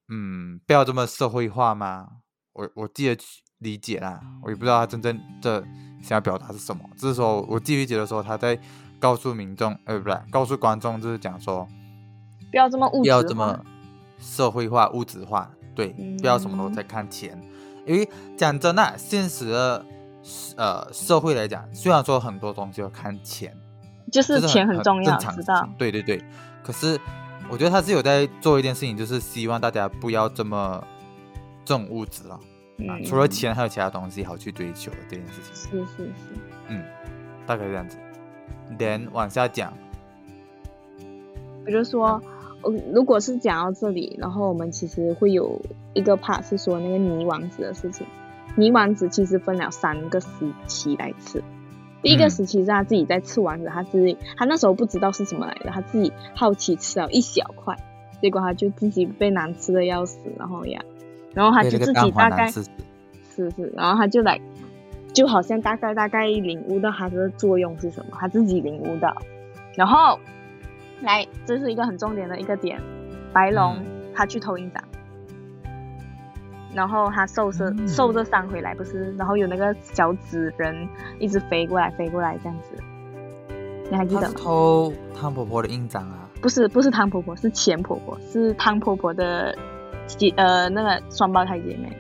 [0.08, 2.08] 嗯，不要这么社会化嘛。
[2.52, 3.22] 我我自己的
[3.58, 5.62] 理解啦，我也不知道他真正的
[6.02, 6.82] 想要表达是什么。
[6.96, 8.58] 只是说我自己觉得说他在
[8.98, 11.68] 告诉民众，呃，不是告诉观众，就是讲说
[12.50, 13.64] 不要这么物不质化要这么
[14.18, 17.40] 社会化、物质化，对，不要什么都嗯在看钱。
[17.86, 19.86] 因为讲真的啊，现实的
[20.56, 23.56] 呃社会来讲，虽然说很多东西要看钱，
[24.10, 25.68] 就是是钱很重要，知道？
[25.78, 26.22] 对对对，
[26.62, 26.98] 可是
[27.50, 30.82] 我觉得他是有在做一件事情，就是希望大家不要这么
[31.64, 32.40] 重物质了、啊。
[32.78, 36.12] 嗯，除了钱，还有其他东西好去追求的这件事情，是是是，
[36.68, 36.84] 嗯，
[37.46, 37.96] 大概这样子。
[38.78, 39.72] then 往下讲，
[41.66, 42.22] 我就说，
[42.62, 45.60] 我，如果是讲到这里，然后我们其实会有
[45.94, 48.06] 一个 part 是说那个泥王子的事情。
[48.56, 50.28] 泥王子其实分了三个时
[50.66, 51.42] 期来吃。
[52.02, 52.30] 第一个嗯。
[52.30, 57.76] 时期是他自己在吃丸子，他自己他那时候不知道是什么来的，他自己好奇吃了一小块，
[58.20, 60.80] 结果他就自己被难吃的要死，然后呀，
[61.34, 62.62] 然后他就自己大概是
[63.34, 64.40] 是，然后他就来，
[65.12, 69.16] 就好像大概大概领悟到它的作用是什么，他自己领悟到，
[69.76, 70.18] 然后
[71.02, 72.80] 来，这是一个很重点的一个点，
[73.32, 73.84] 白龙、嗯。
[74.14, 74.82] 他去偷营长，
[76.78, 80.88] 然后他受着嗯受着伤回来，不是，然后有那个小纸人
[81.18, 82.80] 一直飞过来飞过来这样子，
[83.90, 84.34] 你还记得吗？
[84.36, 86.28] 偷汤婆婆的印章啊。
[86.40, 89.52] 不是不是汤婆婆，是钱婆婆，是汤婆婆的
[90.06, 91.90] 姐呃那个双胞胎姐妹，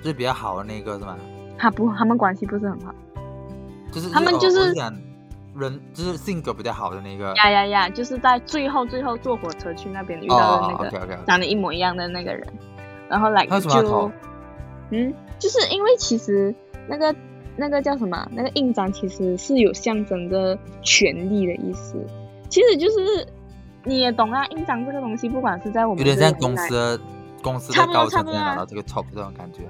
[0.00, 1.16] 就是比较好的那个是吗？
[1.58, 2.94] 她不他们关系不是很好。
[3.90, 4.72] 就是他们哦就是
[5.56, 7.34] 人，就是性格比较好的那个。
[7.34, 7.88] 呀呀呀！
[7.88, 12.46] 就是在最后最后坐火车去那边遇到的那个、长得一模一样的那个人，
[13.10, 14.10] 为什么要就
[14.90, 16.54] 嗯，就是因为其实
[16.88, 17.14] 那个
[17.56, 21.96] 那个叫什么，那个印章其实是有象征着权力的意思，
[22.48, 23.26] 其实就是
[23.84, 27.00] 你也懂啊，印章这个东西，不管是在我们有点像公司的
[27.42, 29.60] 公司的高层拿到这个 top 这种感觉。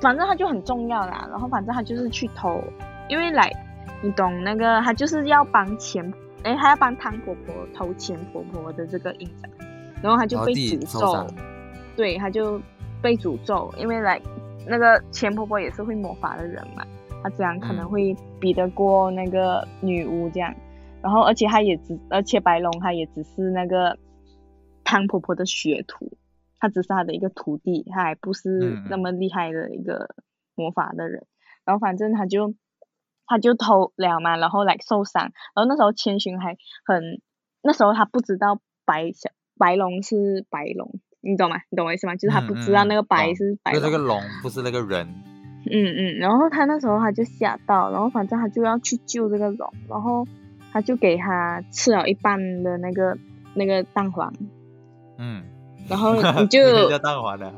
[0.00, 2.62] 反正它就很重要啦，然后反正他就是去偷，
[3.08, 3.50] 因为来
[4.02, 6.12] 你懂那个，他就是要帮钱，
[6.42, 9.50] 哎，他要帮汤婆婆偷钱婆婆的这个印章，
[10.02, 11.26] 然后他就被诅咒
[11.96, 12.60] 对，他就
[13.02, 14.20] 被诅咒，因为来
[14.68, 16.86] 那个钱婆婆也是会魔法的人嘛，
[17.22, 20.54] 她这样可能嗯会比得过那个女巫这样，
[21.02, 23.98] 然后而且她也只，而且白龙她也只是那个
[24.84, 26.12] 汤婆婆的学徒，
[26.60, 30.14] 他只是他的一个徒弟，他还不是那么厉害的一个
[30.54, 31.26] 魔法的人。
[31.64, 32.54] 然后反正他就
[33.26, 35.22] 他就偷了嘛，然后来受伤。
[35.54, 37.20] 然后那时候千寻还很，
[37.62, 41.56] 那时候他不知道白小白龙是白龙，你懂吗？
[41.70, 42.14] 你懂我意思吗？
[42.14, 43.80] 就是他不知道那个白是白龙。
[43.80, 45.06] 就这个龙不是那个人。
[45.68, 50.24] 嗯嗯，然后他那时候他就吓到，然后反正他就要去救这个龙，然后
[50.72, 53.18] 他就给他吃了一半的那个
[53.54, 54.32] 那个蛋黄，
[55.18, 55.42] 嗯，
[55.88, 57.52] 然后你 就人家蛋黄的。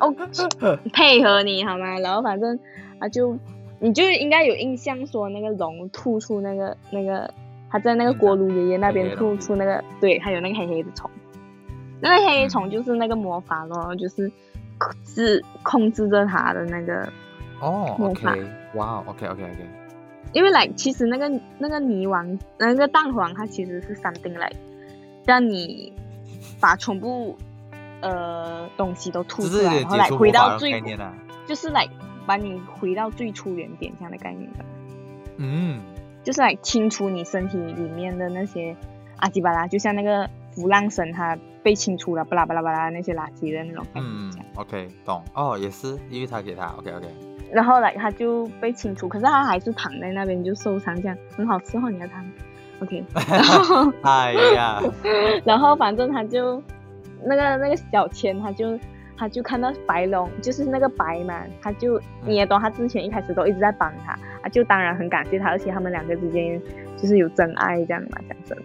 [0.00, 0.12] 哦，
[0.92, 2.00] 配合你好吗？
[2.00, 2.58] 然后反正
[2.98, 3.38] 他就，
[3.78, 7.32] 你就应该有印象说那个龙吐出那个那个，
[7.70, 11.08] 他在那个锅炉爷爷那边吐出那个，对，还有那个黑黑的虫，
[12.02, 14.30] 那个黑黑虫就是那个魔法咯，就是
[14.76, 17.08] 控制控制着它的那个，
[17.60, 18.36] 哦魔法。
[18.74, 19.66] 哇，OK OK OK，
[20.32, 24.52] 因为来其实那个那个泥王那个蛋黄它其实是三丁来，
[25.24, 25.92] 让你
[26.60, 27.38] 把全部
[28.00, 31.14] 呃东西都吐出来，然后来回到最啊。
[31.44, 31.88] 就是来
[32.24, 34.64] 把你回到最初原点这样的概念的，
[35.38, 35.80] 嗯，
[36.22, 38.76] 就是来清除你身体里面的那些
[39.16, 44.32] 阿基巴拉，就像那个浮浪神他被清除了巴拉巴拉巴拉那些垃圾的那种感觉嗯。
[44.56, 45.22] ，OK，懂。
[45.34, 47.06] 哦，也是，因为他给他，OK OK。
[47.52, 52.24] 然后来他就被清除，可是他还是躺在那边就受伤，这样很好伺候你的汤。
[52.80, 54.80] OK，然后 哎呀，
[55.44, 56.62] 然后反正他就
[57.24, 58.78] 那个那个小千，他就
[59.16, 66.60] 他就看到白龙，就是那个白嘛，他就你也懂，他之前一开始都一直在帮他，他，就当然很感谢他，而且他们两个之间
[66.96, 68.58] 就是有真爱这样嘛，讲真，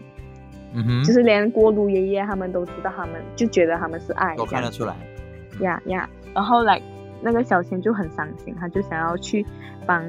[1.03, 4.95] 就是连锅炉爷爷他们都知道，他们就觉得他们是爱都这样看得出来。
[5.61, 6.81] 呀呀，然后来
[7.21, 9.45] 那个小千就很伤心，他就想要去
[9.85, 10.03] 帮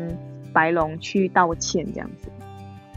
[0.53, 2.29] 白龙去道歉这样子。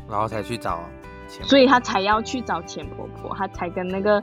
[0.09, 0.81] 然后才去找
[1.29, 1.45] 钱。
[1.45, 4.21] 所以他才要去找钱婆婆，他才跟那个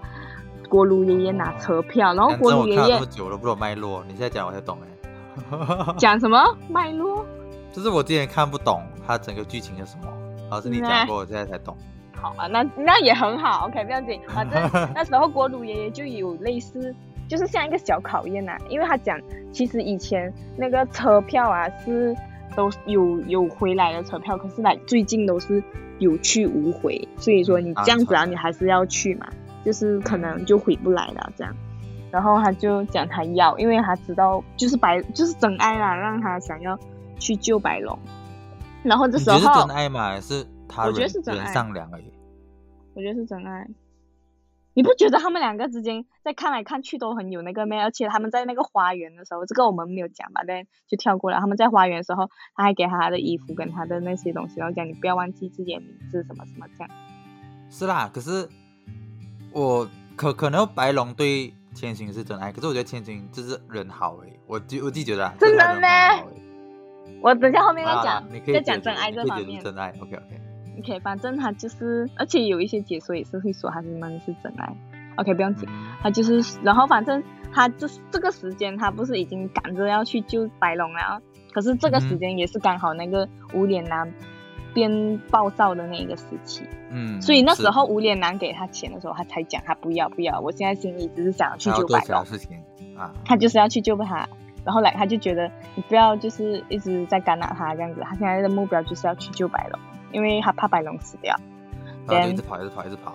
[0.68, 5.94] 锅炉爷爷拿车票，然后锅炉爷爷这么久了，不懂脉络，你现在讲我才懂哎。
[5.96, 7.24] 讲什么脉络？
[7.72, 11.74] 就是我之前看不懂他整个剧情是什么，然后是你讲过，我现在才懂。
[12.20, 14.60] 好啊，那那也很好，OK，不要紧，反正
[14.94, 16.94] 那时候锅炉爷爷就有类似，
[17.28, 19.18] 就是像一个小考验呐、因为他讲，
[19.52, 22.16] 其实以前那个车票啊是
[22.56, 25.62] 都有有回来的车票，可是来最近都是
[25.98, 29.26] 有去无回，所以说你这样子啊，嗯你还是要去嘛，
[29.64, 31.54] 就是可能就回不来了这样。
[32.10, 36.78] 然后他就讲他要，因为他知道就是白就是真爱啦，让他想要
[37.18, 37.98] 去救白龙。
[38.82, 40.08] 然后这时你觉得是候真爱吗？
[40.08, 42.12] 还是他我觉得人是真爱人上梁而已？
[42.94, 43.68] 我觉得是真爱。
[44.74, 47.80] 你不觉得他们两个之间在看来看去都很有那个咩？
[47.80, 50.42] 而且他们在那个花园的时候，这个我们没有讲吧？
[50.46, 51.38] 但就跳过了。
[51.40, 56.90] 他们在花园的时候，他还给他他的衣服跟他的那些东西，然后讲你不要忘记自己的名字什么什么这样。
[57.70, 58.48] 是啦，可是
[59.52, 66.42] 我可可能白龙对千寻是真爱，可是我觉得千寻就是人好诶，我自我自己觉得啊，真的就是他人很好诶
[67.20, 69.60] 我等下后面再讲，你可以再讲真爱这方面。
[69.60, 70.37] 真爱，OK OK。
[70.78, 74.76] OK，反正他就是，而且有一些解说也是会说他们是真爱。
[75.16, 75.68] OK，不用紧。
[75.70, 75.96] 嗯。
[76.00, 77.22] 他就是，然后反正
[77.52, 81.20] 他这这个时间，他不是已经赶着要去救白龙了，
[81.52, 84.12] 可是这个时间也是刚好那个无脸男
[84.72, 92.24] 变暴躁的那一个时期，嗯，所以那时候无脸男给他钱的时候，他才讲他不要不要，我现在心里只是想要去救白龙。
[93.24, 94.28] 他就是要去救他，
[94.64, 99.80] 然后来他就觉得你不要就是一直在干扰他这样子，他现在的目标就是要去救白龙，
[100.12, 101.34] 因为他怕白龙死掉。
[102.06, 103.12] 然后就一直跑，一直跑，一直跑。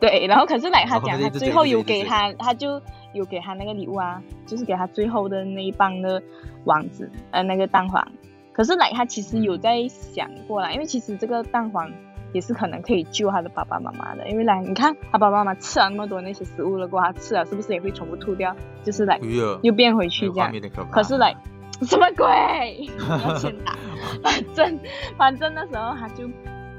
[0.00, 2.80] 对，然后可是来他讲，他最后有给他，他就
[3.12, 6.22] 有给他那个礼物啊，就是给他最后的那一棒的
[6.64, 8.06] 王子，呃，那个蛋黄。
[8.52, 11.90] 可是来他其实有在想过啦，因为其实这个蛋黄
[12.32, 18.54] 也是可能可以救他的爸爸妈妈的，因为来你看他爸爸妈妈吃了那么多那些食物了过后，他吃了是不是也会全部吐掉？
[18.84, 19.18] 就是来
[19.62, 20.52] 又变回去这样。
[20.90, 21.34] 可是来
[21.86, 22.88] 什么鬼？
[23.08, 23.76] 要先打，
[24.22, 24.78] 反正
[25.16, 26.28] 反正那时候他就。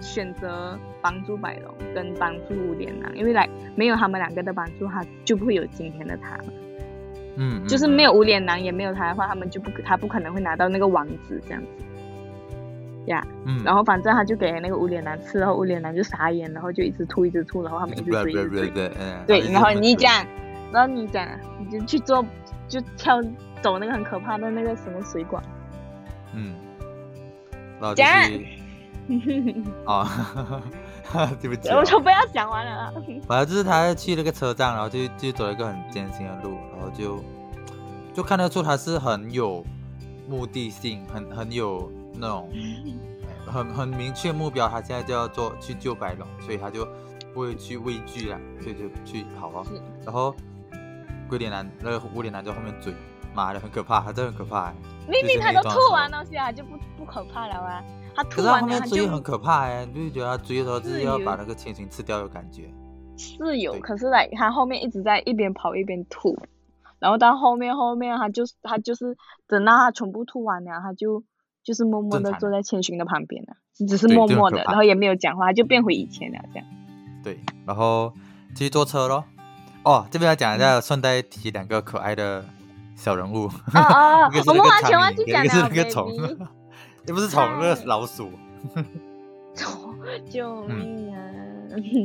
[0.02, 6.38] 选择帮助白龙跟帮助五连郎，因为来没有他们两个的帮助，他就不会有今天的他。
[7.38, 11.68] 嗯，就是没有无脸男，也没有他的话，他们就不他不可能会拿到那个王子这样子。
[13.06, 18.92] 呀，嗯，然后反正他就给那个无脸男吃，然后无脸男就傻眼，然后就一直吐一直吐，然后他们一直追，一直追，
[19.26, 20.26] 对，然后你讲，
[20.72, 21.26] 然后你讲，
[21.58, 22.24] 你就去做，
[22.68, 23.22] 就跳
[23.62, 25.44] 走那个很可怕的那个什么水管。
[26.34, 26.56] 嗯，
[27.96, 28.08] 讲。
[29.86, 30.08] 哦
[31.40, 32.92] 对不起，我就不要讲完了。
[33.28, 37.24] 反正就是他去那个车站，然后就就走了一个很艰辛的路，然后就
[38.12, 39.64] 就看得出他是很有
[40.28, 42.50] 目的性，很很有那种
[43.46, 44.68] 很很明确目标。
[44.68, 46.88] 他现在就要做去救白龙，所以他就
[47.36, 49.64] 不会去畏惧了，所以就去跑了。
[50.04, 50.36] 然后
[51.30, 52.92] 龟脸男那个无脸男在后面追，
[53.36, 54.74] 妈的很可怕，他真的很可怕。
[55.08, 57.84] 明明他都吐完东西啊，就不不可怕了啊。
[58.16, 62.74] 他吐完他后面追很可怕哎，就觉得他追的时候就是要把那个千寻吃掉的感觉。
[63.18, 66.38] 是有，可是来他后面一直在一边跑一边吐，
[67.00, 69.18] 然后到后面后面他就他就是
[69.48, 71.24] 等到他全部吐完了，他就
[71.64, 73.56] 就是默默的坐在千寻的旁边了，
[73.88, 76.68] 只是默默的，然后也没有讲话，就变回以前了这样。
[77.24, 78.14] 对，然后
[78.54, 79.24] 继续坐车咯。
[79.84, 82.44] 哦，这边要讲一下，顺带提两个可爱的
[82.96, 83.48] 小人物。
[83.74, 84.30] 啊啊！
[84.48, 86.12] 我们完全忘记讲了，是那个虫。
[87.06, 88.32] 也不是虫，那是老鼠。
[89.56, 89.96] 虫，
[90.30, 91.20] 救命啊！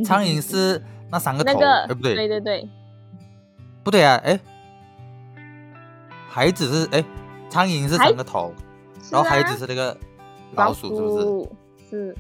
[0.05, 2.69] 苍蝇是那三个头，哎不对，对对对，
[3.83, 4.39] 不对啊，哎，
[6.29, 7.05] 孩子是哎，
[7.49, 8.53] 苍蝇是三个头，
[9.11, 9.97] 然后孩子是那个
[10.55, 11.49] 老鼠，是不
[11.89, 11.91] 是？
[11.91, 12.17] 是。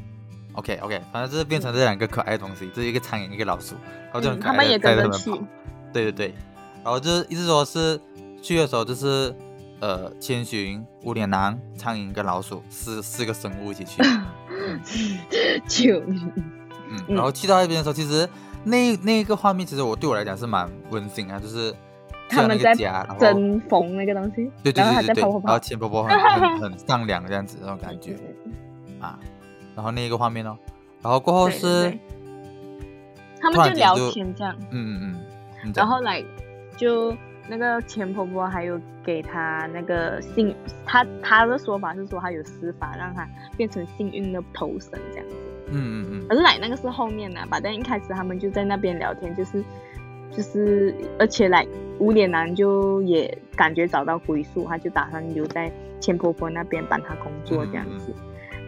[0.54, 3.74] OK OK，反正就是变成这两个可爱的东西，这一个苍蝇，一个老鼠，
[4.06, 5.30] 然后就很可爱，他们也跟着去。
[5.92, 6.34] 对对对，
[6.82, 8.00] 然后就是意思说是
[8.42, 9.34] 去的时候就是。
[9.82, 14.02] 呃，千寻、无脸男、苍蝇跟老鼠四四个生物一起去，
[15.66, 16.30] 救命！
[16.90, 18.28] 嗯，然后去到那边的时候，其实
[18.62, 21.74] 那那个画面，其实我对我来讲是蛮温馨啊，就是
[22.28, 28.18] 他们在针缝那个东西，对对对对对，然后钱婆婆很很 很善良这样子那种感觉。
[29.00, 29.18] 啊，
[29.74, 30.58] 然后那一个画面哦，
[31.00, 31.98] 然后过后是
[33.40, 35.16] 他们就聊天这样，嗯嗯
[35.64, 36.22] 嗯，然后来
[36.76, 37.16] 就。
[37.50, 40.54] 那个钱婆婆还有给他那个幸，
[40.86, 45.34] 他他的说法是说他有施法让他变成幸运的头神这样子。
[45.72, 46.28] 嗯嗯嗯。
[46.28, 47.58] 可是来那个是后面的吧？
[47.60, 49.64] 但一开始他们就在那边聊天，就是
[50.30, 51.66] 就是，而且来
[51.98, 58.14] 无脸男就也感觉找到归宿，他就打算留在钱婆婆那边帮他工作这样子。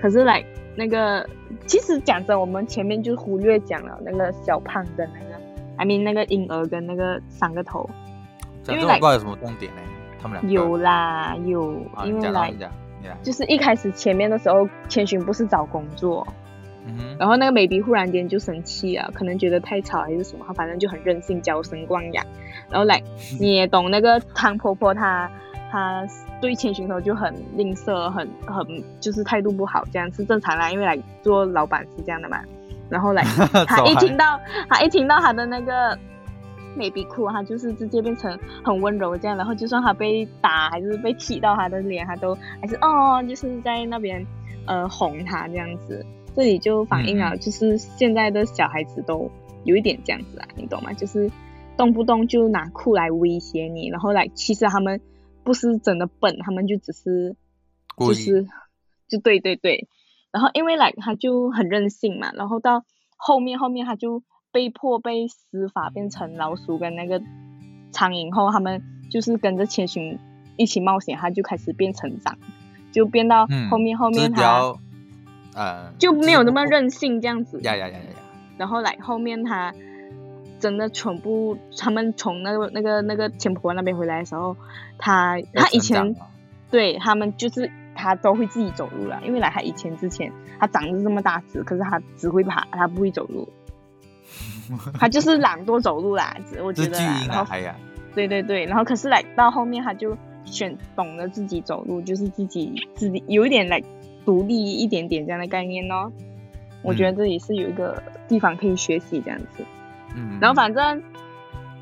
[0.00, 1.24] 可是来那个，
[1.66, 5.40] 其实讲真，我们前面就忽略讲了那个小胖跟那个
[5.76, 7.88] ，I mean 那个婴儿跟那个三个头。
[8.68, 9.82] 因为不知道有什么重点呢？
[10.22, 12.54] 他们俩有啦有，因为来
[13.24, 16.24] 就是一开始前面的时候，千寻不是找工作，
[16.86, 22.24] 嗯然后那个美 y 忽然间就生气了，可能觉得太吵还是什么，他反正就很任性，娇生惯养。
[22.70, 23.02] 然后来
[23.40, 25.28] 你也懂那个汤婆婆，她
[25.72, 26.06] 她
[26.40, 28.64] 对千寻头就很吝啬，很很
[29.00, 32.38] 就是态度不好，这样是正常啦，因为来做老板是这样的嘛。
[32.88, 33.24] 然后来
[33.66, 34.38] 他一听到
[34.68, 35.98] 他一听到他的那个。
[36.76, 44.26] 美比哭，他就是直接变成很温柔这样，然后就算他被打还是被踢到他的脸，他都还是哦，就是在那边
[44.66, 46.04] 呃哄他这样子。
[46.34, 49.30] 这里就反映了，就是现在的小孩子都
[49.64, 50.92] 有一点这样子啊，你懂吗？
[50.94, 51.30] 就是
[51.76, 55.00] 动不动就拿哭来威胁你，然后来其实他们
[55.44, 57.36] 不是真的笨，他们就只是
[57.98, 58.46] 就是
[59.08, 59.88] 就对对对，
[60.30, 62.84] 然后因为来他就很任性嘛，然后到
[63.16, 64.22] 后面后面他就。
[64.52, 67.20] 被迫被施法变成老鼠跟那个
[67.90, 70.18] 苍蝇后，他们就是跟着千寻
[70.56, 72.36] 一起冒险，他就开始变成长，
[72.92, 74.74] 就变到后面后面他
[75.54, 77.60] 呃就没有那么任性这样子。
[77.62, 78.16] 呀呀呀呀呀！
[78.58, 79.74] 然后来后面他
[80.60, 84.56] 真的全部他们从那个那个那个千婆那边回来的时候，
[84.98, 86.14] 他他以前
[86.70, 93.48] 对他们就是他都会自己走路了，因为来他以前之前他长得这么大只，可是他只会爬，他不会走路。
[94.98, 96.98] 他就是懒惰走路啦，我觉得。
[97.28, 97.44] 然后，
[98.14, 103.82] 对对对，然后可是来到后面，他就选懂得自己走路，就是自己自己有一点来
[104.24, 106.10] 独立一点点这样的概念哦。
[106.82, 109.64] 我觉得这里是有一个地方可以学习这样子。
[110.16, 110.38] 嗯。
[110.40, 111.02] 然后反正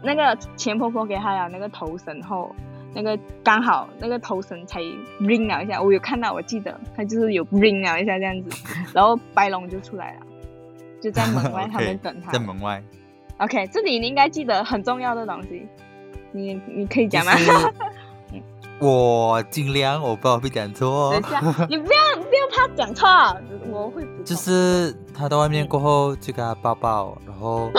[0.02, 2.54] 那个钱婆婆给他了那个头绳后，
[2.94, 4.80] 那个刚好那个头绳才
[5.20, 8.64] ring 了一下，我有看到，我记得他就是有 ring 了一下这样子，
[8.94, 10.20] 然后白龙就出来了，
[11.00, 12.32] 就在门外 他们等他。
[12.32, 12.82] 在门外。
[13.38, 15.66] OK，这里你应该记得很重要的东西，
[16.32, 17.34] 你你可以讲吗？
[17.36, 17.72] 就是
[18.80, 21.24] 我尽量，我不知道会讲错等一。
[21.24, 23.06] 下，你不要不要怕讲错，
[23.70, 27.70] 我会就是他到外面过后就跟他抱抱，然后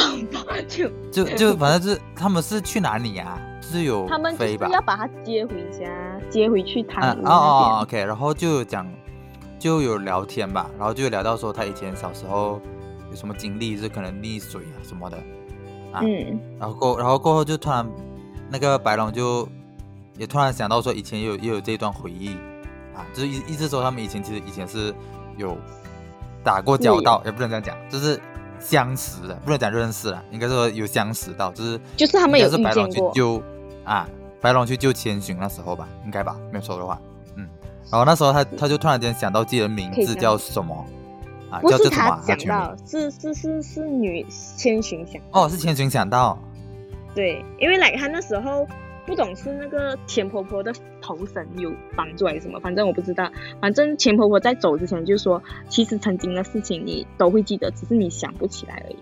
[0.67, 4.67] 就就就反正就是他们是去哪里呀、就是有他们就飞吧？
[4.67, 5.89] 是要把他接回家，
[6.29, 8.87] 接回去他嗯哦哦，OK，然后就有讲
[9.57, 12.61] 就有聊天吧，然后就有聊到说他以前小时候
[13.11, 15.17] 有什么经历，就是可能溺水啊什么的，
[15.91, 16.01] 啊。
[16.01, 17.87] 嗯，然后过然后过后就突然
[18.49, 19.47] 那个白龙就
[20.17, 22.35] 也突然想到说以前也有也有这一段回忆
[22.95, 24.93] 啊，就是意意思说他们以前其实以前是
[25.37, 25.57] 有
[26.43, 28.19] 打过交道，也不能这样讲，就是
[28.59, 32.91] 相识的，不能讲认识了，应该说有相识到，就是就是他们有遇应该是白龙。
[32.91, 33.43] 去救
[33.83, 34.07] 啊，
[34.39, 36.99] 白龙去救千寻那时候吧，应该吧，没有错的话，
[37.35, 37.47] 嗯，
[37.89, 40.85] 然后那时候他他就突然间想到自己的名字叫什么
[41.51, 44.25] 啊，不是他想啊全名到，是是是是女
[44.55, 46.39] 千寻想哦，是千寻想到，
[47.13, 48.65] 对，因为来他那时候
[49.05, 53.29] 不懂是那个钱婆婆的头绳有帮助还是什么，反正我不知道。
[53.59, 58.95] 反正钱婆婆在走之前就说，其实曾经的事情你都会记得，只是你想不起来而已。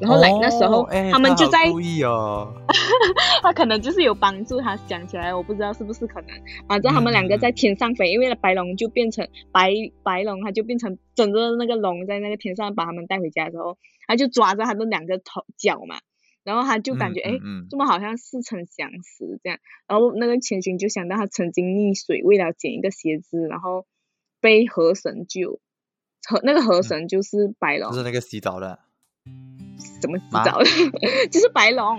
[0.00, 2.52] 然后来、那时候他们就在故意哦，
[3.42, 6.30] 他可能就是有帮助他想起来，我不知道是不是可能。
[6.68, 9.72] 反正他们两个嗯在天上飞，因为白龙就变成白
[10.02, 15.96] 白龙，他就变成整个那个龙在那个天上把他们带回家的时候，他就抓着他的两个头脚嘛，
[16.44, 19.58] 然后他就感觉哎、诶嗯嗯这么好像似曾相识这样。
[19.86, 23.86] 然后那个千寻就想到他曾经溺水，为了捡一个鞋子，然后
[24.40, 25.60] 被河神救。
[26.26, 28.78] 河那个河神就是白龙，就是那个洗澡的，
[30.04, 30.64] 怎么知吗道的？
[31.32, 31.98] 就是白龙，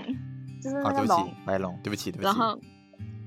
[0.61, 1.33] 就是啊，那个龙。
[1.43, 2.59] 白龙，对不起，对不起，然后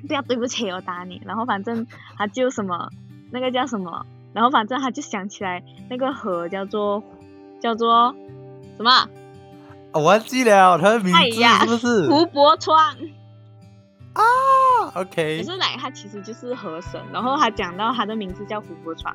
[0.07, 1.20] 不要对不起，我打你。
[1.26, 1.85] 然后反正
[2.16, 2.89] 他就什么
[3.33, 5.61] 那个叫什么，然后反正他就想起来
[5.91, 7.03] 那个河叫做
[7.61, 8.14] 叫做
[8.76, 9.09] 什么啊
[9.93, 12.09] 我忘记了他的名字是不是？
[12.09, 12.97] 湖泊川。
[14.12, 14.22] 啊
[14.95, 19.12] ，OK，可是来他其实就是河神，然后他讲到他的名字叫湖泊川，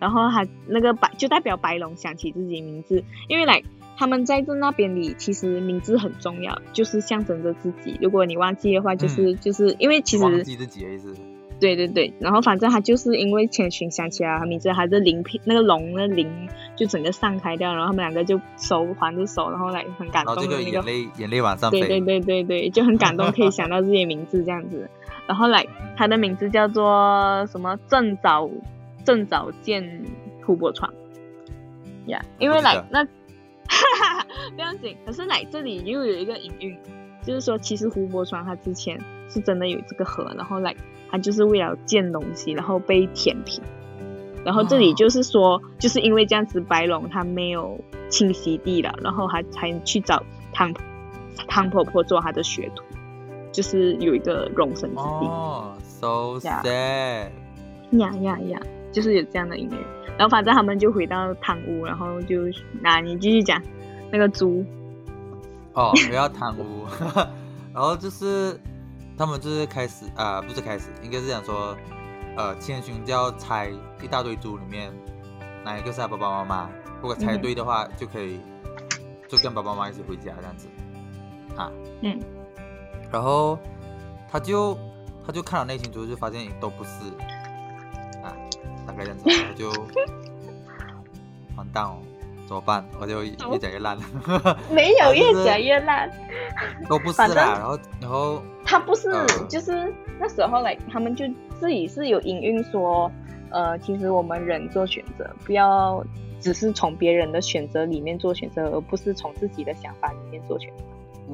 [0.00, 3.62] 然后他那个白就代表白龙想起自己名字，因为来。
[3.96, 7.98] 他们在这那边里，其实名字很重要，就是象征着自己。
[8.00, 11.14] 如果你忘记的话，就是、就是因为其实忘记自己的意思。
[11.60, 16.28] 对对对，然后反正他就是因为千寻想起来他名字，他的鳞片那个龙的鳞
[16.74, 24.90] 就整个散开掉，然后他们两个就手环着手，然后来很感动的那个，眼泪眼泪往上飞，对对对对对，就很感动，可以想到自己的名字这样子。
[25.26, 25.64] 然后来
[25.96, 27.78] 他的名字叫做什么？
[27.88, 28.50] 正早
[29.04, 30.02] 正早见
[30.44, 30.92] 湖泊床。
[32.06, 33.06] 呀因为来那
[34.54, 36.78] 不要紧，可是来这里又有一个隐喻，
[37.22, 40.74] 就是说其实胡泊川他之前是真的有这个河，然后来
[41.10, 43.62] 他就是为了建东西，然后被填平。
[44.44, 47.80] 然后这里哦就是说，就是因为这样子，白龙他没有
[48.10, 50.22] 清洗地了，然后他才去找
[50.52, 50.74] 汤
[51.48, 52.84] 汤婆婆做他的学徒，
[53.50, 55.26] 就是有一个容身之地。
[55.26, 57.30] 哦，so sad，
[57.92, 58.60] 呀呀呀，
[58.94, 59.76] 就是有这样的音乐。
[60.16, 62.36] 然后反正他们就回到堂屋，然后就
[62.80, 63.60] 那你继续讲
[64.12, 64.64] 那个猪，
[65.72, 66.86] 哦，不要贪污，
[67.74, 68.56] 然后就是
[69.18, 71.76] 他们就是开始啊、不是开始，应该是讲说，
[72.36, 73.68] 呃，千寻就要猜
[74.00, 74.92] 一大堆猪里面
[75.64, 76.70] 哪一个是他爸爸妈妈，
[77.02, 78.38] 如果猜嗯对的话，就可以
[79.26, 80.68] 就跟爸爸妈妈一起回家这样子，
[81.56, 81.72] 啊，
[82.02, 82.16] 嗯，
[83.10, 83.58] 然后
[84.30, 84.78] 他就
[85.26, 87.43] 他就看了那群猪，就发现都不是，啊，
[88.86, 89.70] 大概这样子， 我就
[91.56, 91.98] 完蛋哦，
[92.46, 92.84] 怎么办？
[93.00, 96.10] 我就越讲越烂了，没有 越讲越烂。
[96.88, 101.24] 都不是啦，然后然后他不是，呃就是那时候来，他们就
[101.58, 103.10] 自己是有隐喻说，
[103.50, 106.04] 呃，其实我们人做选择，不要
[106.40, 110.82] 只是从别人的选择里面做选择，而不是从自己的想法里面做选择。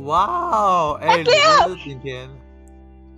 [0.04, 2.28] 哇哦，哎，你真是今天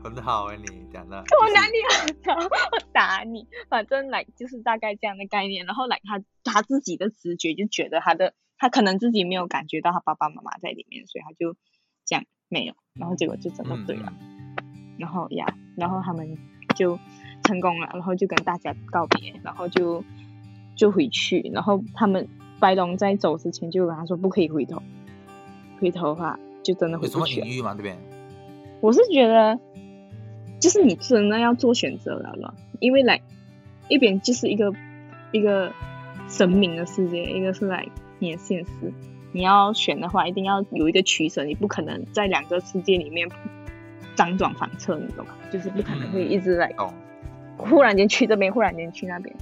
[0.03, 1.17] 很好哎，你讲的。
[1.41, 1.79] 我哪里
[2.27, 2.35] 好？
[2.73, 3.47] 我打你！
[3.69, 5.65] 反正来就是大概这样的概念。
[5.65, 11.57] 然后来他他自己的直觉就觉得他的他可能自己没有感觉到他爸爸妈妈在里面，所以他就
[12.05, 14.13] 讲没有，然后结果就真的嗯对了。
[14.99, 15.47] 然后呀，
[15.77, 16.37] 然后他们
[16.75, 16.99] 就
[17.45, 20.05] 成功了，然后就跟大家告别，然后就
[20.77, 22.29] 就回去，然后他们
[22.59, 24.83] 白龙在走之前就跟他说不可以回头，
[25.81, 27.47] 回头的话就真的回有什不去了。
[27.47, 27.75] 么隐喻吗？
[27.77, 27.97] 这边？
[28.81, 29.59] 我是觉得，
[30.63, 33.21] 就是你真的要做选择了了，因为来
[33.89, 34.73] 一边就是一个
[35.33, 35.73] 一个
[36.29, 37.85] 神明的世界，一个是来
[38.21, 38.93] 你的现实，
[39.33, 43.29] 你要选的话，一定要有一个取舍，你不可能在两个世界里面
[44.15, 45.35] 辗转反侧，你懂吗？
[45.51, 46.95] 就是不可能会一直来懂，
[47.57, 49.35] 忽然间去这边，忽然间去那边，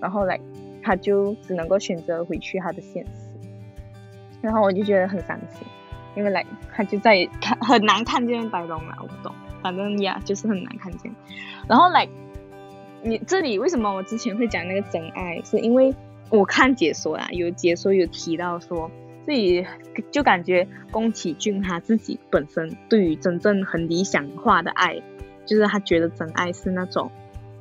[0.00, 0.40] 然后来
[0.82, 3.28] 他就只能够选择回去他的现实，
[4.40, 5.66] 然后我就觉得很伤心，
[6.16, 11.10] 因为来他就再也看很难看见白龙了，我不懂，反正呀就是很难看见，
[11.68, 12.08] 然后来
[13.02, 15.94] 你这里为什么我之前会讲那个真爱，是因为
[16.30, 18.90] 我看解说啊，有解说有提到说。
[19.24, 19.64] 自己
[20.10, 25.00] 就感觉宫崎骏他自己本身对于真正很理想化的爱，
[25.46, 27.08] 就是他觉得真爱是那种，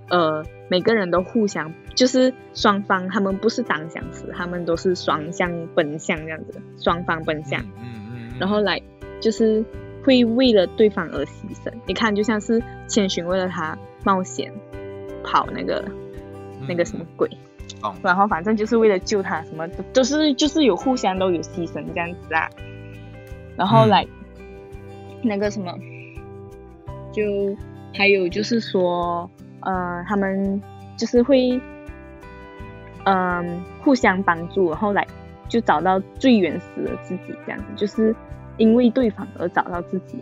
[0.09, 8.81] 呃，每个人都互相，就是双方他们不是单相思，他们都是双向奔向这样子，双方奔向，嗯嗯，然后来
[9.19, 9.63] 就是
[10.03, 11.71] 会为了对方而牺牲。
[11.85, 14.51] 你看，就像是千寻为了他冒险
[15.23, 15.83] 跑那个
[16.67, 17.29] 那个什么鬼。
[18.03, 22.47] 然后反正就是为了救他，什么都都是就是有互相都有牺牲这样子啊。
[23.55, 24.05] 然后来
[25.23, 25.73] 那个什么，
[27.11, 27.23] 就
[27.93, 29.27] 还有就是说，
[29.61, 30.61] 呃，他们
[30.95, 31.59] 就是会
[33.05, 35.07] 嗯互相帮助，然后来
[35.47, 38.15] 就找到最原始的自己，这样子就是
[38.57, 40.19] 因为对方而找到自己，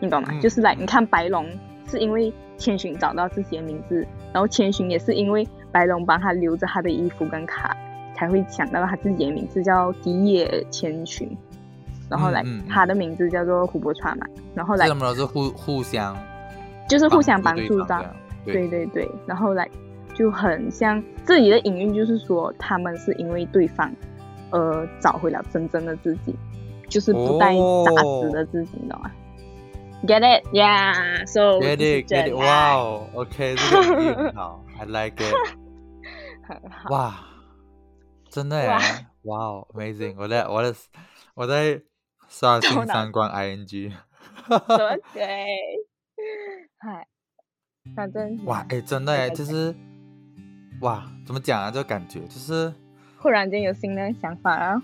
[0.00, 0.28] 你懂吗？
[0.40, 1.46] 就是来你看白龙
[1.86, 5.46] 是因为千寻找到自己的名字，然后千寻也是因为。
[5.72, 7.76] 白龙帮他留着他的衣服跟卡，
[8.12, 11.30] 才会想到他自己的名字叫迪野千寻，
[12.08, 16.16] 然后来他的名字叫做琥珀川嘛，然后来他们都是互互相，
[16.88, 18.04] 就是互相帮助到，
[18.44, 19.70] 对对对，然后来
[20.12, 23.88] 就很像这里的隐喻，就是说他们是因为对方，
[24.50, 26.34] 而，找回了真正的自己，
[26.90, 29.10] 就是不带杂质的自己，你懂吗
[30.02, 30.44] ？Get it?
[30.52, 31.24] Yeah.
[31.26, 32.34] So get it, get it.
[32.34, 33.08] Wow.
[33.14, 33.82] OK，这个
[34.16, 35.34] 很好， I like it.
[36.82, 37.14] 好哇，
[38.28, 38.68] 真的耶！
[39.22, 40.16] 哇哦，amazing！
[40.18, 40.78] 我在我在
[41.34, 41.80] 我在
[42.28, 43.98] 刷新三观 ing，什
[44.48, 45.22] 么鬼？
[46.78, 47.06] 嗨，
[47.94, 49.72] 反正哇，哎，真的耶，就是
[50.80, 51.70] 哇，怎么讲啊？
[51.70, 52.72] 这感觉就是
[53.18, 54.82] 忽然间有新的想法啊！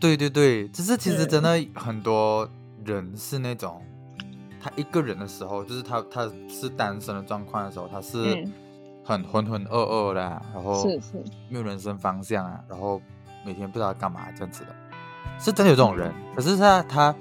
[0.00, 2.48] 对对对，只是其实真的很多
[2.84, 3.82] 人是那种，
[4.60, 8.46] 他一个人的时候，就是他他是单身的状况的时候，他是。
[9.06, 10.20] 很浑浑噩噩的，
[10.54, 10.82] 然后
[11.50, 12.98] 没有人生方向啊，然后
[13.44, 14.74] 每天不知道干嘛这样子的，
[15.38, 16.10] 是真的有这种人。
[16.34, 17.14] 可是他他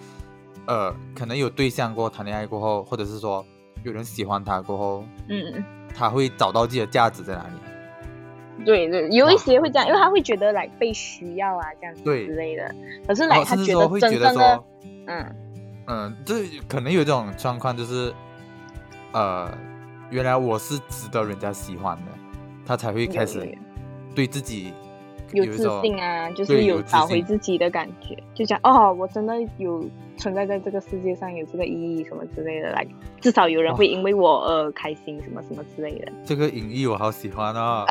[0.65, 3.45] 呃，可能有对象过谈恋爱过后，或者是说
[3.84, 5.61] 有人喜欢他过后，嗯，
[5.93, 7.53] 他会找到自己的价值在哪里？
[8.65, 12.73] 对对，有一些会这样，因为他会觉得来被需要啊，这样子之类的。
[13.07, 14.63] 可是来他觉得真正的，
[15.07, 15.35] 嗯
[15.87, 18.13] 嗯，这可能有这种状况，就是
[19.11, 19.49] 呃。
[20.11, 22.11] 原来我是值得人家喜欢的，
[22.67, 23.51] 他才会开始
[24.13, 24.71] 对自己
[25.31, 29.83] 有自信啊，就是有找回自己的感觉，就讲哦，我真的有
[30.18, 32.86] 存在在这个世界上，有这个意义什么之类的，来
[33.22, 36.11] 至少有人会因为我而开心，什么什么之类的。
[36.26, 37.86] 这个隐喻我好喜欢啊！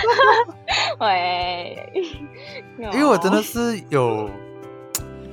[1.00, 1.76] 喂，
[2.92, 4.28] 因为我真的是有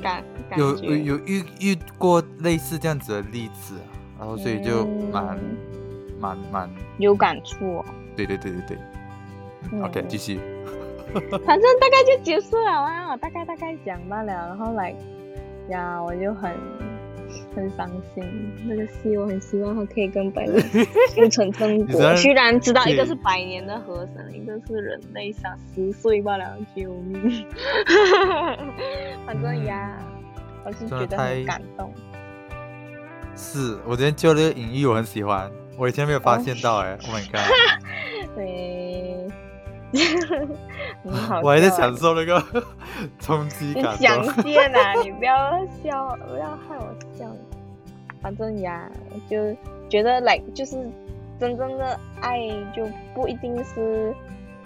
[0.01, 0.24] 感
[0.58, 3.76] 有有有遇遇过类似这样子的例子，
[4.20, 5.38] 然后所以就蛮。
[6.20, 7.86] 蛮蛮有感触哦。
[8.16, 8.62] 对对对对
[9.70, 10.39] 对，OK，继续。
[11.45, 14.95] 反正大概就结束了啊，我大概大概讲罢了，然后来
[15.70, 16.51] 呀，我就很
[17.55, 18.24] 很伤心。
[18.66, 22.14] 那个戏我很希望他可以跟白龙修成正果。
[22.16, 27.45] 居然知道一个是百年的河神，一个是人类才十岁罢了，救命！
[29.26, 29.97] 反正呀，
[30.66, 31.93] 我是觉得很感动。
[33.36, 35.49] 是我今天救那个隐喻，我很喜欢。
[35.76, 37.41] 我以前没有发现到哎，Oh my god！
[38.36, 39.12] 对，
[41.43, 42.43] 我还在享受那个
[43.19, 43.95] 冲击感。
[43.97, 44.93] 想见啊！
[45.03, 47.25] 你不要笑，不要害我笑。
[48.21, 48.89] 反正呀，
[49.29, 49.55] 就
[49.89, 50.77] 觉得来就是
[51.39, 52.39] 真正的爱
[52.75, 54.13] 就不一定是。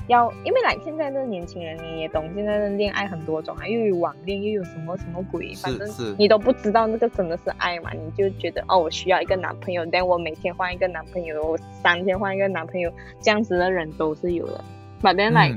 [0.07, 7.91] 要，因为来现在的年轻人你也懂，现在的恋爱很多种啊，又有网恋，又有什么什么鬼，反正你都不知道那个真的是爱嘛？
[7.91, 14.63] 你就觉得哦，我需要一个男朋友，但我每天换一个男朋友，我三天换一个男朋友，这样子的人都是有的。
[15.00, 15.52] 反正来，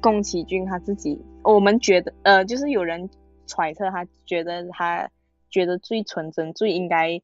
[0.00, 3.08] 宫崎骏他自己，我们觉得呃，就是有人
[3.46, 5.10] 揣测他觉得他
[5.50, 7.20] 觉得最纯真、最应该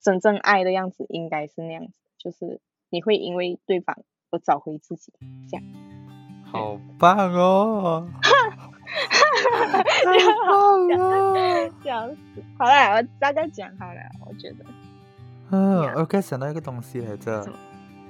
[0.00, 2.60] 真正爱的样子，应该是那样子，就是
[2.90, 3.96] 你会因为对方。
[4.30, 5.12] 而找回自己，
[5.48, 5.64] 这样，
[6.44, 8.08] 好棒哦！
[8.20, 10.10] 太
[10.48, 14.64] 棒了，这样子，好了，我大概讲好了，我觉得，
[15.52, 17.48] 嗯，我刚想到一个东西来着，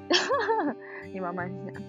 [1.13, 1.83] 你慢慢想，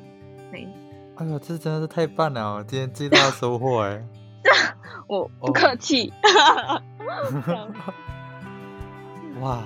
[0.54, 0.68] 哎，
[1.16, 4.04] 哎呦，这真的是太棒了，今天最大的收获哎，
[5.08, 6.12] 我不哦客气。
[9.42, 9.62] 哇，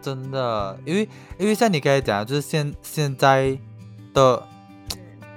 [0.00, 1.08] 真的，因为
[1.38, 3.58] 因为像你刚才讲的，就是现现在
[4.12, 4.42] 的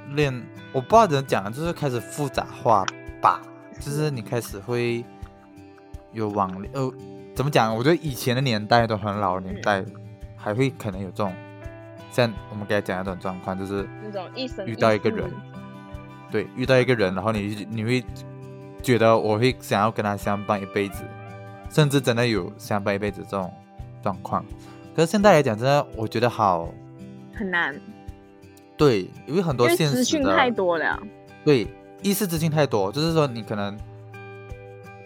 [0.10, 0.34] 恋，
[0.74, 2.86] 我不知道怎么讲，就是开始复杂化
[3.22, 3.42] 吧，
[3.80, 5.04] 就是你开始会
[6.12, 6.94] 有网恋，呃，
[7.36, 7.76] 怎么讲？
[7.76, 9.84] 我觉得以前的年代都很老的年代，
[10.36, 11.34] 还会可能有这种
[12.14, 15.32] 像我们刚才讲的这种状况，就是那种一生遇到一个人，
[16.32, 18.04] 对，遇到一个人，然后你你会
[18.84, 21.04] 觉得我会想要跟他相伴一辈子，
[21.72, 23.52] 甚至真的有相伴一辈子这种
[24.04, 24.46] 状况。
[24.96, 26.72] 可是现在来讲，真的我觉得好
[27.34, 27.76] 很难，
[28.78, 31.02] 对，因为很多现实的资讯太多了，
[31.44, 31.68] 对，
[32.04, 33.76] 意识资讯太多，就是说你可能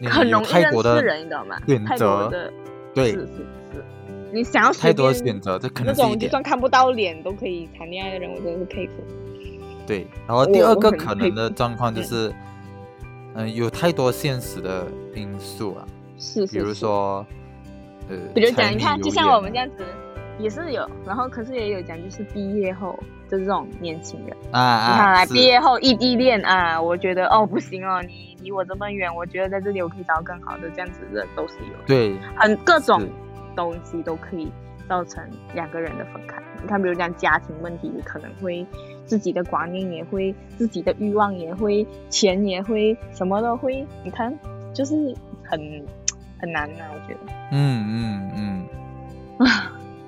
[0.01, 1.57] 你很有容易认识人，你知道吗？
[1.65, 2.29] 选择。
[2.29, 2.51] 的，
[2.93, 3.13] 对。
[3.13, 3.27] 是是
[3.71, 3.85] 是，
[4.31, 6.11] 你想要太多的选择，这可那能是一点。
[6.11, 8.93] 种就算看不到脸都可以谈恋爱的人，我真的是佩服。
[9.85, 10.05] 对。
[10.27, 12.33] 然后第二个可能的状况就嗯是，
[13.35, 17.25] 嗯、有太多现实的因素啊，是是，比如，说，
[18.09, 19.83] 呃，比如讲，你看，就像我们这样子，
[20.39, 22.99] 也是有，然后可是也有讲，就是毕业后
[23.29, 32.99] 的这种年轻人，啊你看啊，来毕业后异地恋啊，我觉得哦不行哦，你离我这么远，我觉得在这里我可以找到更好的，这样子的都是有，对，很各种。
[32.99, 33.07] 是
[33.57, 34.49] 东西都可以
[34.87, 35.21] 造成
[35.53, 36.41] 两个人的分开。
[36.61, 38.65] 你看，比如讲家庭问题，可能会
[39.05, 43.85] 自己的观念也会，自己的欲望也会，钱也会，什么都会。
[44.03, 44.33] 你看，
[44.73, 45.85] 就是很
[46.39, 47.19] 很难啊、我觉得。
[47.51, 48.67] 嗯嗯嗯，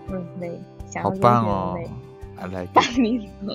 [0.10, 1.90] 嗯，累，想好要棒哦累。
[2.38, 2.84] ，I like 帮。
[2.96, 3.30] 你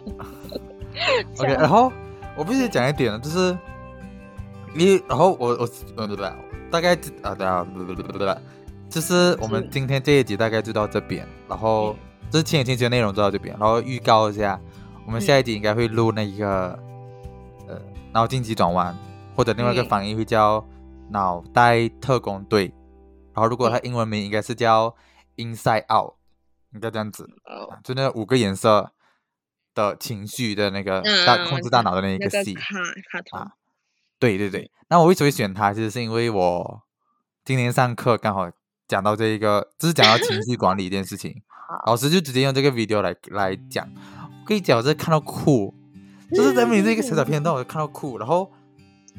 [1.35, 1.93] 说 OK，然后
[2.37, 3.57] 我必须讲一点，就是
[4.73, 6.23] 你，然后我我呃不不，
[6.71, 8.25] 大概啊对啊不不不不不，
[8.95, 11.97] 就是我们今天这一集大概就到这边，然后
[12.31, 14.61] 这是千与千寻的内容就到这边，然后预告一下，
[15.05, 16.79] 我们下一集应该会录那个
[17.67, 17.83] 呃
[18.13, 18.97] 脑筋急转弯，
[19.35, 20.65] 或者另外一个嗯翻译会叫
[21.11, 22.73] 脑袋特工队，
[23.35, 24.95] 然后如果它英文名应该是叫
[25.39, 26.15] Inside Out，
[26.73, 27.29] 应该这样子。
[27.83, 28.93] 就那五个颜色
[29.75, 32.77] 的情绪的那个嗯大控制大脑的那一那个戏，卡
[33.11, 33.55] 卡通啊，
[34.21, 34.71] 对对对。
[34.87, 35.75] 那我为什么会选它？
[35.75, 36.83] 其实是因为我
[37.45, 38.49] 今天上课刚好
[38.87, 41.35] 讲到这一个，就是讲到情绪管理这件事情，
[41.87, 43.89] 老师就直接用这个 video 来来讲。
[44.43, 45.75] 我跟你讲，我真的看到哭，
[46.31, 48.19] 就是在面这个小小片段，我就看到哭。
[48.19, 48.51] 然后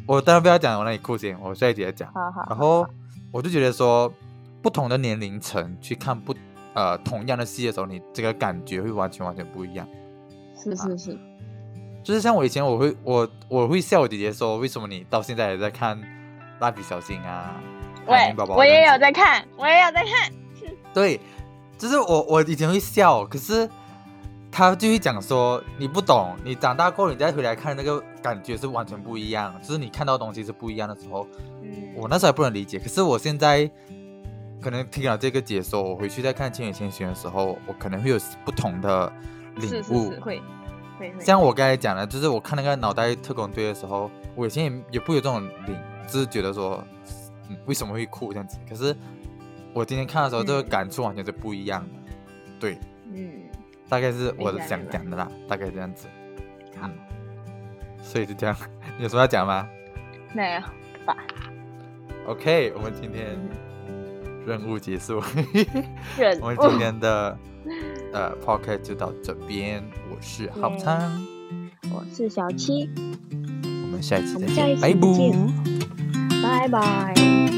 [0.07, 2.11] 我当然不要讲我那里哭先，我下一节讲。
[2.13, 2.87] 好好，然后
[3.31, 4.13] 我就觉得说，
[4.61, 6.35] 不同的年龄层去看不
[6.75, 9.87] 呃同样的戏的时候，你这个感觉会完全完全不一样。
[10.55, 11.19] 是是是，
[12.03, 15.99] 就是像我以前我会我我会笑我姐姐说，为什么你到现在还在看
[16.59, 17.59] 蜡笔小新啊？
[18.05, 20.31] 海喂绵宝，宝我也有在看，我也有在看，
[20.93, 21.19] 对，
[21.77, 23.69] 就是我我以前会笑，可是
[24.51, 31.27] 他就会讲说你不懂，你长大过后你再回来看那个感觉是完全不一样，就是你看到东西是不一样的时候，
[31.61, 33.69] 嗯，我那时候还不能理解，可是我现在
[34.61, 39.11] 可能听了这个解说，我回去再看《千与千寻》的时候，我可能会有不同的
[39.57, 39.69] 领悟。
[39.69, 40.41] 是是会
[40.99, 45.77] 会会，像我刚才讲的，就是我看那个脑袋特工队的时候，我以前也也不有这种领，
[46.07, 46.83] 就是觉得说，
[47.49, 48.57] 嗯，为什么会哭这样子？
[48.67, 48.95] 可是
[49.73, 52.11] 我今天看的时候，这个嗯感触完全是不一样的。
[52.59, 52.77] 对，
[53.11, 53.31] 嗯，
[53.89, 56.07] 大概是我想讲的啦，大概这样子。
[56.79, 56.93] 好嗯，
[58.01, 58.55] 所以就这样，
[58.97, 59.67] 你 有什么要讲吗
[60.33, 60.61] 没有
[61.05, 61.15] 吧
[62.27, 63.37] ？？OK，我们今天
[64.45, 65.21] 任务结束。
[66.17, 67.37] 任务我们今天的
[68.13, 71.25] 呃 podcast 就到这边，我是浩耶仓，
[71.93, 72.89] 我是小七，
[73.83, 75.74] 我们下一期再见，拜拜。
[76.45, 77.54] Bye bye.